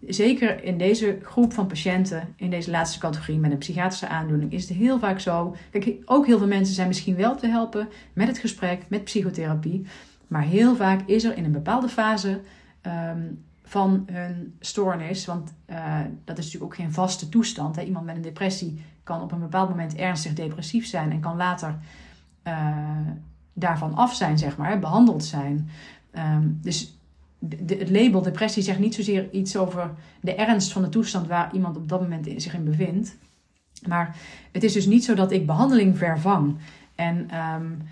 zeker 0.07 0.65
in 0.65 0.79
deze 0.79 1.19
groep 1.23 1.53
van 1.53 1.67
patiënten, 1.67 2.35
in 2.37 2.51
deze 2.51 2.71
laatste 2.71 2.99
categorie 2.99 3.41
met 3.41 3.51
een 3.51 3.59
psychiatrische 3.59 4.09
aandoening, 4.09 4.53
is 4.53 4.69
het 4.69 4.79
heel 4.79 4.99
vaak 4.99 5.21
zo. 5.21 5.57
Kijk, 5.71 5.97
ook 6.05 6.27
heel 6.27 6.39
veel 6.39 6.47
mensen 6.47 6.75
zijn 6.75 6.89
misschien 6.89 7.17
wel 7.17 7.37
te 7.37 7.47
helpen 7.47 7.89
met 8.13 8.29
het 8.29 8.39
gesprek, 8.39 8.83
met 8.89 9.05
psychotherapie. 9.05 9.87
Maar 10.27 10.43
heel 10.43 10.77
vaak 10.77 11.01
is 11.07 11.25
er 11.25 11.37
in 11.37 11.45
een 11.45 11.53
bepaalde 11.53 11.89
fase. 11.89 12.41
Um, 12.83 13.45
van 13.71 14.07
hun 14.13 14.55
stoornis. 14.61 15.27
Want 15.27 15.55
uh, 15.71 15.99
dat 16.25 16.39
is 16.39 16.45
natuurlijk 16.45 16.73
ook 16.73 16.79
geen 16.79 16.93
vaste 16.93 17.29
toestand. 17.29 17.77
Hè. 17.77 17.83
Iemand 17.83 18.07
met 18.07 18.17
een 18.17 18.23
depressie 18.23 18.85
kan 19.03 19.23
op 19.23 19.33
een 19.33 19.41
bepaald 19.41 19.69
moment 19.69 19.95
ernstig 19.95 20.33
depressief 20.33 20.87
zijn 20.87 21.11
en 21.11 21.21
kan 21.21 21.37
later 21.37 21.79
uh, 22.47 22.77
daarvan 23.53 23.95
af 23.95 24.15
zijn, 24.15 24.39
zeg 24.39 24.57
maar, 24.57 24.79
behandeld 24.79 25.25
zijn. 25.25 25.71
Um, 26.13 26.59
dus 26.63 26.99
de, 27.41 27.75
het 27.75 27.91
label 27.91 28.23
depressie 28.23 28.63
zegt 28.63 28.79
niet 28.79 28.95
zozeer 28.95 29.31
iets 29.31 29.57
over 29.57 29.95
de 30.21 30.35
ernst 30.35 30.73
van 30.73 30.83
de 30.83 30.89
toestand 30.89 31.27
waar 31.27 31.55
iemand 31.55 31.77
op 31.77 31.89
dat 31.89 32.01
moment 32.01 32.29
zich 32.37 32.55
in 32.55 32.65
bevindt. 32.65 33.17
Maar 33.89 34.17
het 34.53 34.63
is 34.63 34.73
dus 34.73 34.87
niet 34.87 35.05
zo 35.05 35.15
dat 35.15 35.33
ik 35.33 35.47
behandeling 35.47 35.99
vervang. 35.99 36.57
En, 36.95 37.17
um, 37.17 37.83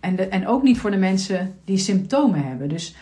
en, 0.00 0.30
en 0.30 0.46
ook 0.46 0.62
niet 0.62 0.78
voor 0.78 0.90
de 0.90 0.96
mensen 0.96 1.54
die 1.64 1.78
symptomen 1.78 2.46
hebben. 2.46 2.68
Dus 2.68 2.96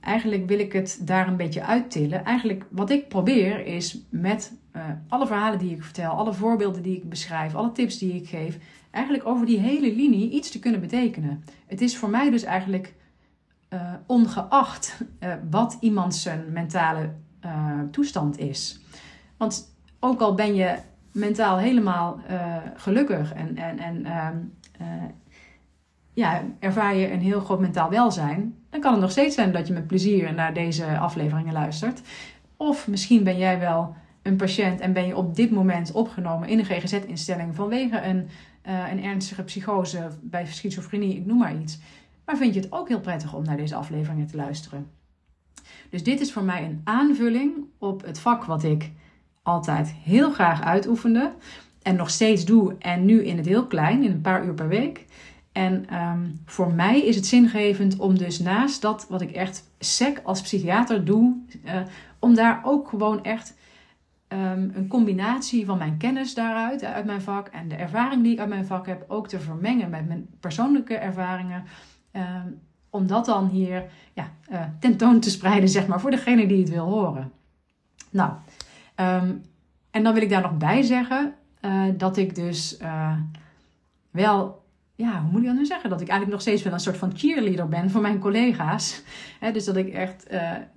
eigenlijk 0.00 0.48
wil 0.48 0.58
ik 0.58 0.72
het 0.72 1.00
daar 1.02 1.28
een 1.28 1.36
beetje 1.36 1.64
uittillen. 1.64 2.24
Eigenlijk 2.24 2.64
wat 2.68 2.90
ik 2.90 3.08
probeer 3.08 3.66
is 3.66 3.98
met 4.08 4.52
uh, 4.76 4.82
alle 5.08 5.26
verhalen 5.26 5.58
die 5.58 5.74
ik 5.74 5.82
vertel, 5.82 6.10
alle 6.10 6.32
voorbeelden 6.34 6.82
die 6.82 6.96
ik 6.96 7.08
beschrijf, 7.08 7.54
alle 7.54 7.72
tips 7.72 7.98
die 7.98 8.14
ik 8.14 8.28
geef, 8.28 8.58
eigenlijk 8.90 9.26
over 9.26 9.46
die 9.46 9.58
hele 9.58 9.94
linie 9.94 10.30
iets 10.30 10.50
te 10.50 10.58
kunnen 10.58 10.80
betekenen. 10.80 11.44
Het 11.66 11.80
is 11.80 11.96
voor 11.96 12.10
mij 12.10 12.30
dus 12.30 12.42
eigenlijk 12.42 12.94
uh, 13.72 13.92
ongeacht 14.06 15.00
uh, 15.20 15.34
wat 15.50 15.76
iemand 15.80 16.14
zijn 16.14 16.52
mentale 16.52 17.10
toestand 17.90 18.38
is. 18.38 18.80
Want 19.36 19.76
ook 20.00 20.20
al 20.20 20.34
ben 20.34 20.54
je 20.54 20.76
mentaal 21.12 21.58
helemaal 21.58 22.20
gelukkig 22.76 23.32
en, 23.32 23.56
en, 23.56 23.78
en 23.78 24.04
ehm, 24.04 24.36
ja, 26.12 26.42
ervaar 26.58 26.96
je 26.96 27.12
een 27.12 27.20
heel 27.20 27.40
groot 27.40 27.60
mentaal 27.60 27.90
welzijn, 27.90 28.54
dan 28.70 28.80
kan 28.80 28.92
het 28.92 29.00
nog 29.00 29.10
steeds 29.10 29.34
zijn 29.34 29.52
dat 29.52 29.66
je 29.66 29.72
met 29.72 29.86
plezier 29.86 30.34
naar 30.34 30.54
deze 30.54 30.98
afleveringen 30.98 31.52
luistert. 31.52 32.00
Of 32.56 32.88
misschien 32.88 33.24
ben 33.24 33.38
jij 33.38 33.58
wel 33.58 33.94
een 34.22 34.36
patiënt 34.36 34.80
en 34.80 34.92
ben 34.92 35.06
je 35.06 35.16
op 35.16 35.34
dit 35.34 35.50
moment 35.50 35.92
opgenomen 35.92 36.48
in 36.48 36.58
een 36.58 36.64
GGZ-instelling 36.64 37.54
vanwege 37.54 38.02
een, 38.02 38.28
een 38.62 39.04
ernstige 39.04 39.42
psychose 39.42 40.08
bij 40.20 40.46
schizofrenie, 40.46 41.16
ik 41.16 41.26
noem 41.26 41.38
maar 41.38 41.56
iets. 41.56 41.78
Maar 42.24 42.36
vind 42.36 42.54
je 42.54 42.60
het 42.60 42.72
ook 42.72 42.88
heel 42.88 43.00
prettig 43.00 43.34
om 43.34 43.44
naar 43.44 43.56
deze 43.56 43.74
afleveringen 43.74 44.26
te 44.26 44.36
luisteren? 44.36 44.90
Dus 45.90 46.02
dit 46.02 46.20
is 46.20 46.32
voor 46.32 46.42
mij 46.42 46.64
een 46.64 46.80
aanvulling 46.84 47.52
op 47.78 48.04
het 48.04 48.18
vak 48.18 48.44
wat 48.44 48.62
ik 48.62 48.90
altijd 49.42 49.92
heel 49.92 50.30
graag 50.30 50.62
uitoefende 50.62 51.32
en 51.82 51.96
nog 51.96 52.10
steeds 52.10 52.44
doe 52.44 52.76
en 52.78 53.04
nu 53.04 53.24
in 53.24 53.36
het 53.36 53.46
heel 53.46 53.66
klein, 53.66 54.02
in 54.02 54.10
een 54.10 54.20
paar 54.20 54.44
uur 54.44 54.54
per 54.54 54.68
week. 54.68 55.06
En 55.52 56.00
um, 56.00 56.40
voor 56.44 56.72
mij 56.72 57.04
is 57.04 57.16
het 57.16 57.26
zingevend 57.26 57.96
om 57.96 58.18
dus 58.18 58.38
naast 58.38 58.82
dat 58.82 59.06
wat 59.08 59.20
ik 59.20 59.30
echt 59.30 59.70
sec 59.78 60.20
als 60.24 60.42
psychiater 60.42 61.04
doe, 61.04 61.36
uh, 61.64 61.80
om 62.18 62.34
daar 62.34 62.60
ook 62.64 62.88
gewoon 62.88 63.24
echt 63.24 63.56
ehm, 64.28 64.68
een 64.72 64.88
combinatie 64.88 65.66
van 65.66 65.78
mijn 65.78 65.96
kennis 65.96 66.34
daaruit, 66.34 66.84
uit 66.84 67.04
mijn 67.04 67.20
vak, 67.22 67.48
en 67.48 67.68
de 67.68 67.74
ervaring 67.74 68.22
die 68.22 68.32
ik 68.32 68.38
uit 68.38 68.48
mijn 68.48 68.66
vak 68.66 68.86
heb, 68.86 69.04
ook 69.08 69.28
te 69.28 69.40
vermengen 69.40 69.90
met 69.90 70.08
mijn 70.08 70.26
persoonlijke 70.40 70.94
ervaringen. 70.94 71.64
Ehm, 72.12 72.48
om 72.92 73.06
dat 73.06 73.24
dan 73.24 73.48
hier 73.48 73.84
ja, 74.12 74.30
uh, 74.50 74.64
tentoon 74.80 75.20
te 75.20 75.30
spreiden, 75.30 75.68
zeg 75.68 75.86
maar, 75.86 76.00
voor 76.00 76.10
degene 76.10 76.46
die 76.46 76.60
het 76.60 76.70
wil 76.70 76.84
horen. 76.84 77.32
Nou, 78.10 78.32
ehm, 78.94 79.34
en 79.90 80.02
dan 80.02 80.14
wil 80.14 80.22
ik 80.22 80.30
daar 80.30 80.42
nog 80.42 80.56
bij 80.56 80.82
zeggen 80.82 81.34
uh, 81.60 81.84
dat 81.96 82.16
ik 82.16 82.34
dus 82.34 82.80
uh, 82.80 83.16
wel, 84.10 84.64
ja, 84.94 85.20
hoe 85.22 85.30
moet 85.30 85.40
ik 85.40 85.46
dat 85.46 85.56
nu 85.56 85.66
zeggen? 85.66 85.90
Dat 85.90 86.00
ik 86.00 86.08
eigenlijk 86.08 86.30
nog 86.30 86.40
steeds 86.40 86.62
wel 86.62 86.72
een 86.72 86.80
soort 86.80 86.96
van 86.96 87.16
cheerleader 87.16 87.68
ben 87.68 87.90
voor 87.90 88.00
mijn 88.00 88.18
collega's. 88.18 89.02
dus 89.52 89.64
dat 89.64 89.76
ik 89.76 89.88
echt 89.88 90.26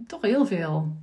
toch 0.08 0.22
heel 0.22 0.46
veel 0.46 0.98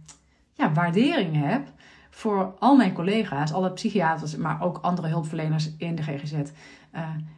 ja, 0.53 0.73
waardering 0.73 1.37
heb 1.47 1.69
voor 2.11 2.55
al 2.59 2.77
mijn 2.77 2.93
collega's, 2.93 3.53
alle 3.53 3.73
psychiaters, 3.73 4.37
maar 4.37 4.63
ook 4.63 4.79
andere 4.79 5.09
hulpverleners 5.09 5.77
in 5.77 5.95
de 5.95 6.03
GGZ. 6.03 6.35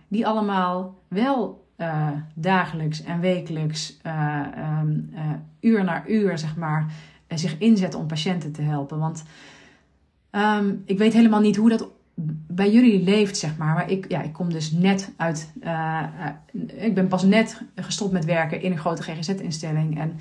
die 0.09 0.27
allemaal 0.27 0.99
wel 1.09 1.64
uh, 1.79 2.09
dagelijks 2.35 3.03
en 3.03 3.21
wekelijks, 3.21 3.99
uh, 4.07 4.41
um, 4.81 5.11
uh, 5.15 5.21
uur 5.61 5.85
na 5.85 6.07
uur, 6.07 6.39
zeg 6.39 6.57
maar, 6.57 6.93
zich 7.29 7.59
inzetten 7.59 8.01
om 8.01 8.07
patiënten 8.07 8.53
te 8.53 8.63
helpen. 8.63 8.99
Want 8.99 9.25
um, 10.31 10.83
ik 10.85 10.99
weet 10.99 11.13
helemaal 11.13 11.41
niet 11.41 11.57
hoe 11.57 11.69
dat 11.69 11.89
bij 12.47 12.71
jullie 12.73 13.03
leeft, 13.03 13.37
zeg 13.37 13.57
maar. 13.57 13.75
Maar 13.75 13.91
ik, 13.91 14.11
ja, 14.11 14.23
ik 14.23 14.33
kom 14.33 14.53
dus 14.53 14.71
net 14.73 15.13
uit. 15.17 15.53
ik 16.77 16.95
ben 16.95 17.09
pas 17.09 17.23
net 17.23 17.63
gestopt 17.75 18.13
met 18.13 18.25
werken 18.25 18.63
in 18.63 18.73
een 18.73 18.79
grote 18.79 19.03
GGZ-instelling. 19.03 20.01
En 20.01 20.17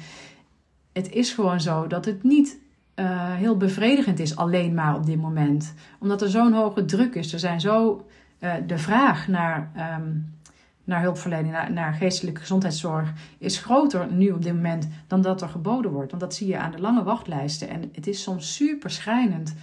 het 0.91 1.11
is 1.11 1.33
gewoon 1.33 1.61
zo 1.61 1.87
dat 1.87 2.05
het 2.05 2.23
niet 2.23 2.59
heel 3.37 3.57
bevredigend 3.57 4.19
is, 4.19 4.35
alleen 4.35 4.73
maar 4.73 4.95
op 4.95 5.05
dit 5.05 5.21
moment. 5.21 5.73
Omdat 5.99 6.21
er 6.21 6.29
zo'n 6.29 6.53
hoge 6.53 6.85
druk 6.85 7.15
is. 7.15 7.33
Er 7.33 7.39
zijn 7.39 7.61
zo. 7.61 8.05
de 8.67 8.77
vraag 8.77 9.27
naar. 9.27 9.71
Um, 9.99 10.33
naar 10.83 11.01
hulpverlening, 11.01 11.69
naar, 11.69 11.93
geestelijke 11.93 12.39
gezondheidszorg, 12.39 13.13
is 13.37 13.57
groter 13.57 14.11
nu 14.11 14.31
op 14.31 14.43
dit 14.43 14.53
moment 14.53 14.87
dan 15.07 15.21
dat 15.21 15.41
er 15.41 15.49
geboden 15.49 15.91
wordt. 15.91 16.09
Want 16.09 16.23
dat 16.23 16.33
zie 16.33 16.47
je 16.47 16.57
aan 16.57 16.71
de 16.71 16.79
lange 16.79 17.03
wachtlijsten. 17.03 17.69
En 17.69 17.89
het 17.93 18.07
is 18.07 18.21
soms 18.21 18.55
super 18.55 18.89
schrijnend 18.89 19.55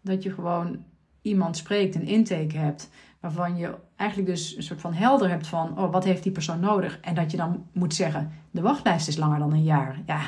dat 0.00 0.22
je 0.22 0.32
gewoon 0.32 0.84
iemand 1.22 1.56
spreekt, 1.56 1.94
een 1.94 2.06
intake 2.06 2.56
hebt, 2.56 2.90
waarvan 3.20 3.56
je 3.56 3.74
eigenlijk 3.96 4.30
dus 4.30 4.56
een 4.56 4.62
soort 4.62 4.80
van 4.80 4.94
helder 4.94 5.28
hebt 5.28 5.46
van, 5.46 5.78
oh, 5.78 5.92
wat 5.92 6.04
heeft 6.04 6.22
die 6.22 6.32
persoon 6.32 6.60
nodig? 6.60 7.00
En 7.00 7.14
dat 7.14 7.30
je 7.30 7.36
dan 7.36 7.66
moet 7.72 7.94
zeggen, 7.94 8.32
de 8.50 8.60
wachtlijst 8.60 9.08
is 9.08 9.16
langer 9.16 9.38
dan 9.38 9.52
een 9.52 9.62
jaar. 9.62 10.00
Ja, 10.06 10.20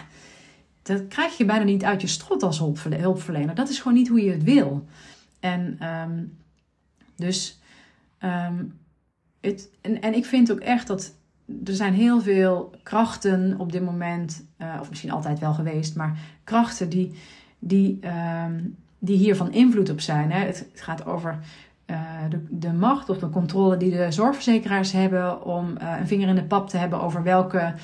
dat 0.82 1.08
krijg 1.08 1.36
je 1.36 1.44
bijna 1.44 1.64
niet 1.64 1.84
uit 1.84 2.00
je 2.00 2.06
strot 2.06 2.42
als 2.42 2.58
hulpverlener. 2.58 3.54
Dat 3.54 3.68
is 3.68 3.78
gewoon 3.78 3.96
niet 3.96 4.08
hoe 4.08 4.24
je 4.24 4.30
het 4.30 4.42
wil. 4.42 4.86
En 5.40 5.86
um, 5.88 6.38
dus 7.16 7.60
um, 8.20 8.78
het, 9.40 9.70
en, 9.80 10.00
en 10.00 10.14
ik 10.14 10.24
vind 10.24 10.52
ook 10.52 10.60
echt 10.60 10.86
dat 10.86 11.12
er 11.64 11.74
zijn 11.74 11.94
heel 11.94 12.20
veel 12.20 12.74
krachten 12.82 13.54
op 13.58 13.72
dit 13.72 13.84
moment, 13.84 14.44
uh, 14.58 14.76
of 14.80 14.88
misschien 14.88 15.10
altijd 15.10 15.38
wel 15.38 15.54
geweest, 15.54 15.96
maar 15.96 16.18
krachten 16.44 16.88
die, 16.88 17.18
die, 17.58 17.98
uh, 18.00 18.44
die 18.98 19.16
hier 19.16 19.36
van 19.36 19.52
invloed 19.52 19.90
op 19.90 20.00
zijn. 20.00 20.32
Hè. 20.32 20.46
Het, 20.46 20.66
gaat 20.74 21.06
over 21.06 21.38
uh, 21.86 22.00
de, 22.30 22.44
de 22.48 22.72
macht 22.72 23.08
of 23.08 23.18
de 23.18 23.30
controle 23.30 23.76
die 23.76 23.90
de 23.90 24.12
zorgverzekeraars 24.12 24.92
hebben 24.92 25.44
om 25.44 25.74
uh, 25.82 25.96
een 25.98 26.06
vinger 26.06 26.28
in 26.28 26.34
de 26.34 26.44
pap 26.44 26.68
te 26.68 26.76
hebben 26.76 27.00
over 27.00 27.22
welke 27.22 27.74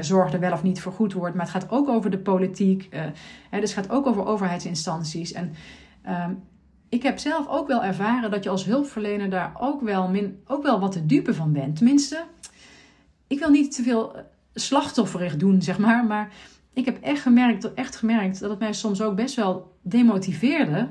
zorg 0.00 0.32
er 0.32 0.40
wel 0.40 0.52
of 0.52 0.62
niet 0.62 0.80
vergoed 0.80 1.12
wordt. 1.12 1.34
Maar 1.34 1.44
het 1.44 1.54
gaat 1.54 1.70
ook 1.70 1.88
over 1.88 2.10
de 2.10 2.18
politiek, 2.18 2.88
hè, 3.50 3.60
dus 3.60 3.74
het 3.74 3.84
gaat 3.84 3.96
ook 3.96 4.06
over 4.06 4.26
overheidsinstanties. 4.26 5.32
En 5.32 5.52
ehm, 6.02 6.30
ik 6.96 7.02
heb 7.02 7.18
zelf 7.18 7.48
ook 7.48 7.66
wel 7.66 7.84
ervaren 7.84 8.30
dat 8.30 8.44
je 8.44 8.50
als 8.50 8.64
hulpverlener 8.64 9.30
daar 9.30 9.52
ook 9.58 9.80
wel, 9.80 10.08
min, 10.08 10.42
ook 10.46 10.62
wel 10.62 10.80
wat 10.80 10.92
te 10.92 11.06
dupe 11.06 11.34
van 11.34 11.52
bent. 11.52 11.76
Tenminste, 11.76 12.24
ik 13.26 13.38
wil 13.38 13.50
niet 13.50 13.74
te 13.74 13.82
veel 13.82 14.16
slachtofferig 14.54 15.36
doen, 15.36 15.62
zeg 15.62 15.78
maar. 15.78 16.04
Maar 16.04 16.32
ik 16.72 16.84
heb 16.84 17.02
echt 17.02 17.22
gemerkt, 17.22 17.74
echt 17.74 17.96
gemerkt 17.96 18.40
dat 18.40 18.50
het 18.50 18.58
mij 18.58 18.72
soms 18.72 19.02
ook 19.02 19.16
best 19.16 19.34
wel 19.34 19.76
demotiveerde. 19.82 20.88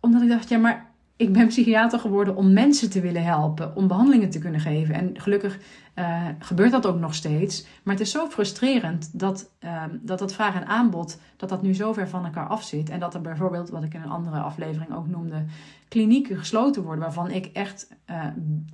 Omdat 0.00 0.22
ik 0.22 0.28
dacht, 0.28 0.48
ja, 0.48 0.58
maar 0.58 0.87
ik 1.18 1.32
ben 1.32 1.46
psychiater 1.46 1.98
geworden 1.98 2.36
om 2.36 2.52
mensen 2.52 2.90
te 2.90 3.00
willen 3.00 3.24
helpen, 3.24 3.76
om 3.76 3.88
behandelingen 3.88 4.30
te 4.30 4.38
kunnen 4.38 4.60
geven. 4.60 4.94
En 4.94 5.20
gelukkig 5.20 5.58
uh, 5.94 6.26
gebeurt 6.38 6.70
dat 6.70 6.86
ook 6.86 6.98
nog 6.98 7.14
steeds. 7.14 7.66
Maar 7.82 7.94
het 7.94 8.02
is 8.02 8.10
zo 8.10 8.26
frustrerend 8.26 9.18
dat, 9.18 9.50
uh, 9.60 9.82
dat 10.00 10.18
dat 10.18 10.34
vraag 10.34 10.54
en 10.54 10.66
aanbod, 10.66 11.18
dat 11.36 11.48
dat 11.48 11.62
nu 11.62 11.74
zo 11.74 11.92
ver 11.92 12.08
van 12.08 12.24
elkaar 12.24 12.46
af 12.46 12.62
zit. 12.62 12.90
En 12.90 13.00
dat 13.00 13.14
er 13.14 13.20
bijvoorbeeld, 13.20 13.70
wat 13.70 13.82
ik 13.82 13.94
in 13.94 14.02
een 14.02 14.08
andere 14.08 14.38
aflevering 14.38 14.94
ook 14.94 15.08
noemde, 15.08 15.44
klinieken 15.88 16.36
gesloten 16.36 16.82
worden. 16.82 17.04
Waarvan 17.04 17.30
ik 17.30 17.46
echt 17.46 17.88
uh, 18.10 18.24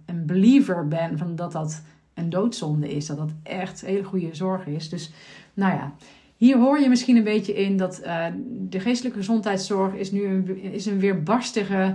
een 0.07 0.27
believer 0.27 0.89
ben 0.89 1.19
van 1.19 1.37
dat 1.37 1.53
dat 1.53 1.83
een 2.15 2.31
doodzonde 2.31 2.95
is. 2.95 3.07
Dat 3.07 3.17
dat 3.17 3.33
echt 3.43 3.81
hele 3.81 4.05
goede 4.05 4.35
zorg 4.35 4.67
is. 4.67 4.89
Dus 4.89 5.13
nou 5.55 5.73
ja, 5.73 5.93
hier 6.37 6.59
hoor 6.59 6.81
je 6.81 6.89
misschien 6.89 7.17
een 7.17 7.25
beetje 7.25 7.55
in 7.55 7.77
dat 7.77 8.01
uh, 8.05 8.27
de 8.49 8.81
geestelijke 8.81 9.19
gezondheidszorg 9.19 9.95
is 9.95 10.13
nu 10.13 10.25
een, 10.25 10.73
is 10.73 10.87
een 10.87 10.99
weerbarstige 10.99 11.95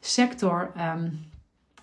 sector 0.00 0.72
um, 0.96 1.20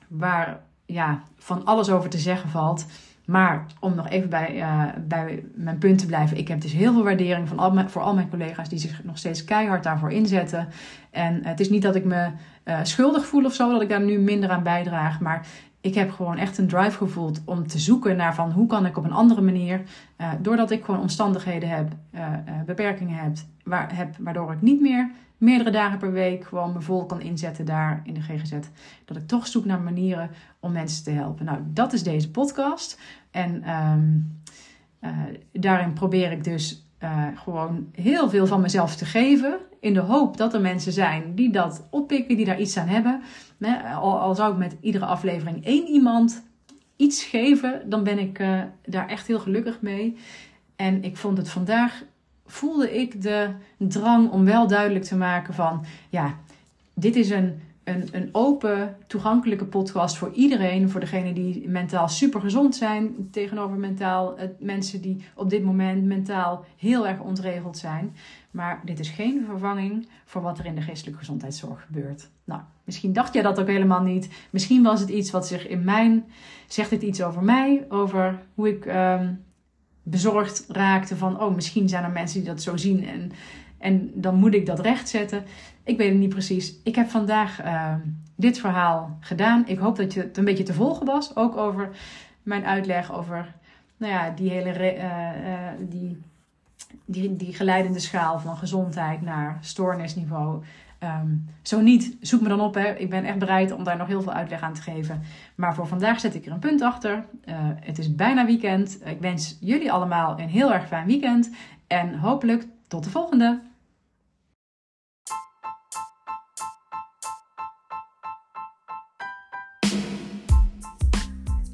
waar 0.07 0.59
ja, 0.85 1.23
van 1.37 1.65
alles 1.65 1.89
over 1.89 2.09
te 2.09 2.17
zeggen 2.17 2.49
valt. 2.49 2.85
Maar 3.25 3.65
om 3.79 3.95
nog 3.95 4.09
even 4.09 4.29
bij, 4.29 4.55
uh, 4.55 4.83
bij 5.07 5.43
mijn 5.53 5.77
punt 5.77 5.99
te 5.99 6.05
blijven. 6.05 6.37
Ik 6.37 6.47
heb 6.47 6.61
dus 6.61 6.71
heel 6.71 6.93
veel 6.93 7.03
waardering 7.03 7.47
van 7.47 7.59
al 7.59 7.71
mijn, 7.71 7.89
voor 7.89 8.01
al 8.01 8.13
mijn 8.13 8.29
collega's 8.29 8.69
die 8.69 8.79
zich 8.79 9.03
nog 9.03 9.17
steeds 9.17 9.43
keihard 9.43 9.83
daarvoor 9.83 10.11
inzetten. 10.11 10.67
En 11.11 11.45
het 11.45 11.59
is 11.59 11.69
niet 11.69 11.81
dat 11.81 11.95
ik 11.95 12.05
me 12.05 12.29
uh, 12.65 12.79
schuldig 12.83 13.25
voel 13.25 13.45
of 13.45 13.53
zo, 13.53 13.71
dat 13.71 13.81
ik 13.81 13.89
daar 13.89 14.01
nu 14.01 14.19
minder 14.19 14.49
aan 14.49 14.63
bijdraag. 14.63 15.19
Maar 15.19 15.47
ik 15.81 15.95
heb 15.95 16.11
gewoon 16.11 16.37
echt 16.37 16.57
een 16.57 16.67
drive 16.67 16.97
gevoeld 16.97 17.41
om 17.45 17.67
te 17.67 17.79
zoeken 17.79 18.15
naar 18.15 18.35
van 18.35 18.51
hoe 18.51 18.67
kan 18.67 18.85
ik 18.85 18.97
op 18.97 19.03
een 19.03 19.11
andere 19.11 19.41
manier, 19.41 19.81
uh, 20.17 20.31
doordat 20.41 20.71
ik 20.71 20.83
gewoon 20.83 21.01
omstandigheden 21.01 21.69
heb, 21.69 21.91
uh, 22.15 22.21
uh, 22.21 22.61
beperkingen 22.65 23.15
heb, 23.15 23.37
waar, 23.63 23.95
heb, 23.95 24.15
waardoor 24.19 24.51
ik 24.51 24.61
niet 24.61 24.81
meer 24.81 25.11
meerdere 25.37 25.71
dagen 25.71 25.97
per 25.97 26.11
week 26.11 26.43
gewoon 26.43 26.73
me 26.73 26.81
vol 26.81 27.05
kan 27.05 27.21
inzetten 27.21 27.65
daar 27.65 28.01
in 28.03 28.13
de 28.13 28.21
GGZ. 28.21 28.53
Dat 29.05 29.17
ik 29.17 29.27
toch 29.27 29.47
zoek 29.47 29.65
naar 29.65 29.81
manieren 29.81 30.29
om 30.59 30.71
mensen 30.71 31.03
te 31.03 31.11
helpen. 31.11 31.45
Nou, 31.45 31.59
dat 31.65 31.93
is 31.93 32.03
deze 32.03 32.31
podcast. 32.31 32.99
En 33.31 33.69
um, 33.69 34.41
daarin 35.51 35.93
probeer 35.93 36.31
ik 36.31 36.43
dus 36.43 36.90
gewoon 37.35 37.87
heel 37.91 38.29
veel 38.29 38.47
van 38.47 38.61
mezelf 38.61 38.95
te 38.95 39.05
geven. 39.05 39.57
In 39.79 39.93
de 39.93 39.99
hoop 39.99 40.37
dat 40.37 40.53
er 40.53 40.61
mensen 40.61 40.91
zijn 40.91 41.35
die 41.35 41.51
dat 41.51 41.87
oppikken, 41.89 42.35
die 42.35 42.45
daar 42.45 42.59
iets 42.59 42.77
aan 42.77 42.87
hebben. 42.87 43.21
Al, 43.99 44.19
al 44.19 44.35
zou 44.35 44.51
ik 44.51 44.57
met 44.57 44.75
iedere 44.81 45.05
aflevering 45.05 45.65
één 45.65 45.87
iemand 45.87 46.43
iets 46.95 47.23
geven, 47.23 47.89
dan 47.89 48.03
ben 48.03 48.19
ik 48.19 48.39
uh, 48.39 48.61
daar 48.85 49.07
echt 49.07 49.27
heel 49.27 49.39
gelukkig 49.39 49.81
mee. 49.81 50.17
En 50.75 51.03
ik 51.03 51.17
vond 51.17 51.37
het 51.37 51.49
vandaag, 51.49 52.03
voelde 52.45 52.99
ik 52.99 53.21
de 53.21 53.49
drang 53.77 54.29
om 54.29 54.45
wel 54.45 54.67
duidelijk 54.67 55.05
te 55.05 55.15
maken 55.15 55.53
van, 55.53 55.85
ja, 56.09 56.35
dit 56.93 57.15
is 57.15 57.29
een 57.29 57.61
een, 57.83 58.07
een 58.11 58.29
open, 58.31 58.95
toegankelijke 59.07 59.65
podcast 59.65 60.17
voor 60.17 60.31
iedereen. 60.33 60.89
Voor 60.89 60.99
degenen 60.99 61.33
die 61.33 61.69
mentaal 61.69 62.07
super 62.07 62.41
gezond 62.41 62.75
zijn. 62.75 63.29
Tegenover 63.31 63.77
mentaal 63.77 64.39
uh, 64.39 64.45
mensen 64.59 65.01
die 65.01 65.23
op 65.35 65.49
dit 65.49 65.63
moment 65.63 66.05
mentaal 66.05 66.65
heel 66.77 67.07
erg 67.07 67.19
ontregeld 67.19 67.77
zijn. 67.77 68.15
Maar 68.51 68.81
dit 68.85 68.99
is 68.99 69.09
geen 69.09 69.45
vervanging 69.45 70.07
voor 70.25 70.41
wat 70.41 70.59
er 70.59 70.65
in 70.65 70.75
de 70.75 70.81
geestelijke 70.81 71.19
gezondheidszorg 71.19 71.85
gebeurt. 71.85 72.29
Nou, 72.43 72.61
misschien 72.83 73.13
dacht 73.13 73.33
jij 73.33 73.43
dat 73.43 73.59
ook 73.59 73.67
helemaal 73.67 74.01
niet. 74.01 74.29
Misschien 74.49 74.83
was 74.83 74.99
het 74.99 75.09
iets 75.09 75.31
wat 75.31 75.47
zich 75.47 75.67
in 75.67 75.83
mijn. 75.83 76.25
Zegt 76.67 76.91
het 76.91 77.01
iets 77.01 77.23
over 77.23 77.43
mij? 77.43 77.85
Over 77.89 78.39
hoe 78.55 78.69
ik 78.69 78.85
um, 78.85 79.43
bezorgd 80.03 80.65
raakte 80.67 81.15
van. 81.15 81.41
Oh, 81.41 81.55
misschien 81.55 81.89
zijn 81.89 82.03
er 82.03 82.11
mensen 82.11 82.39
die 82.39 82.49
dat 82.49 82.61
zo 82.61 82.77
zien. 82.77 83.05
En, 83.07 83.31
en 83.77 84.11
dan 84.13 84.35
moet 84.35 84.53
ik 84.53 84.65
dat 84.65 84.79
rechtzetten. 84.79 85.43
Ik 85.83 85.97
weet 85.97 86.09
het 86.09 86.19
niet 86.19 86.29
precies. 86.29 86.75
Ik 86.83 86.95
heb 86.95 87.09
vandaag 87.09 87.63
uh, 87.63 87.93
dit 88.35 88.59
verhaal 88.59 89.17
gedaan. 89.19 89.67
Ik 89.67 89.77
hoop 89.77 89.95
dat 89.95 90.13
je 90.13 90.19
het 90.19 90.37
een 90.37 90.45
beetje 90.45 90.63
te 90.63 90.73
volgen 90.73 91.05
was. 91.05 91.35
Ook 91.35 91.57
over 91.57 91.89
mijn 92.43 92.65
uitleg 92.65 93.13
over 93.13 93.53
nou 93.97 94.13
ja, 94.13 94.29
die 94.29 94.49
hele 94.49 94.95
uh, 94.95 95.03
uh, 95.03 95.57
die, 95.79 96.21
die, 97.05 97.35
die 97.35 97.53
geleidende 97.53 97.99
schaal 97.99 98.39
van 98.39 98.57
gezondheid 98.57 99.21
naar 99.21 99.57
stoornisniveau. 99.61 100.63
Um, 101.03 101.49
zo 101.61 101.79
niet, 101.79 102.17
zoek 102.21 102.41
me 102.41 102.47
dan 102.47 102.59
op. 102.59 102.73
Hè. 102.73 102.95
Ik 102.95 103.09
ben 103.09 103.25
echt 103.25 103.39
bereid 103.39 103.71
om 103.71 103.83
daar 103.83 103.97
nog 103.97 104.07
heel 104.07 104.21
veel 104.21 104.33
uitleg 104.33 104.61
aan 104.61 104.73
te 104.73 104.81
geven. 104.81 105.21
Maar 105.55 105.75
voor 105.75 105.87
vandaag 105.87 106.19
zet 106.19 106.35
ik 106.35 106.45
er 106.45 106.51
een 106.51 106.59
punt 106.59 106.81
achter. 106.81 107.25
Uh, 107.45 107.55
het 107.75 107.97
is 107.97 108.15
bijna 108.15 108.45
weekend. 108.45 108.99
Ik 109.05 109.19
wens 109.19 109.57
jullie 109.59 109.91
allemaal 109.91 110.39
een 110.39 110.49
heel 110.49 110.73
erg 110.73 110.87
fijn 110.87 111.07
weekend. 111.07 111.49
En 111.87 112.19
hopelijk 112.19 112.65
tot 112.87 113.03
de 113.03 113.09
volgende. 113.09 113.59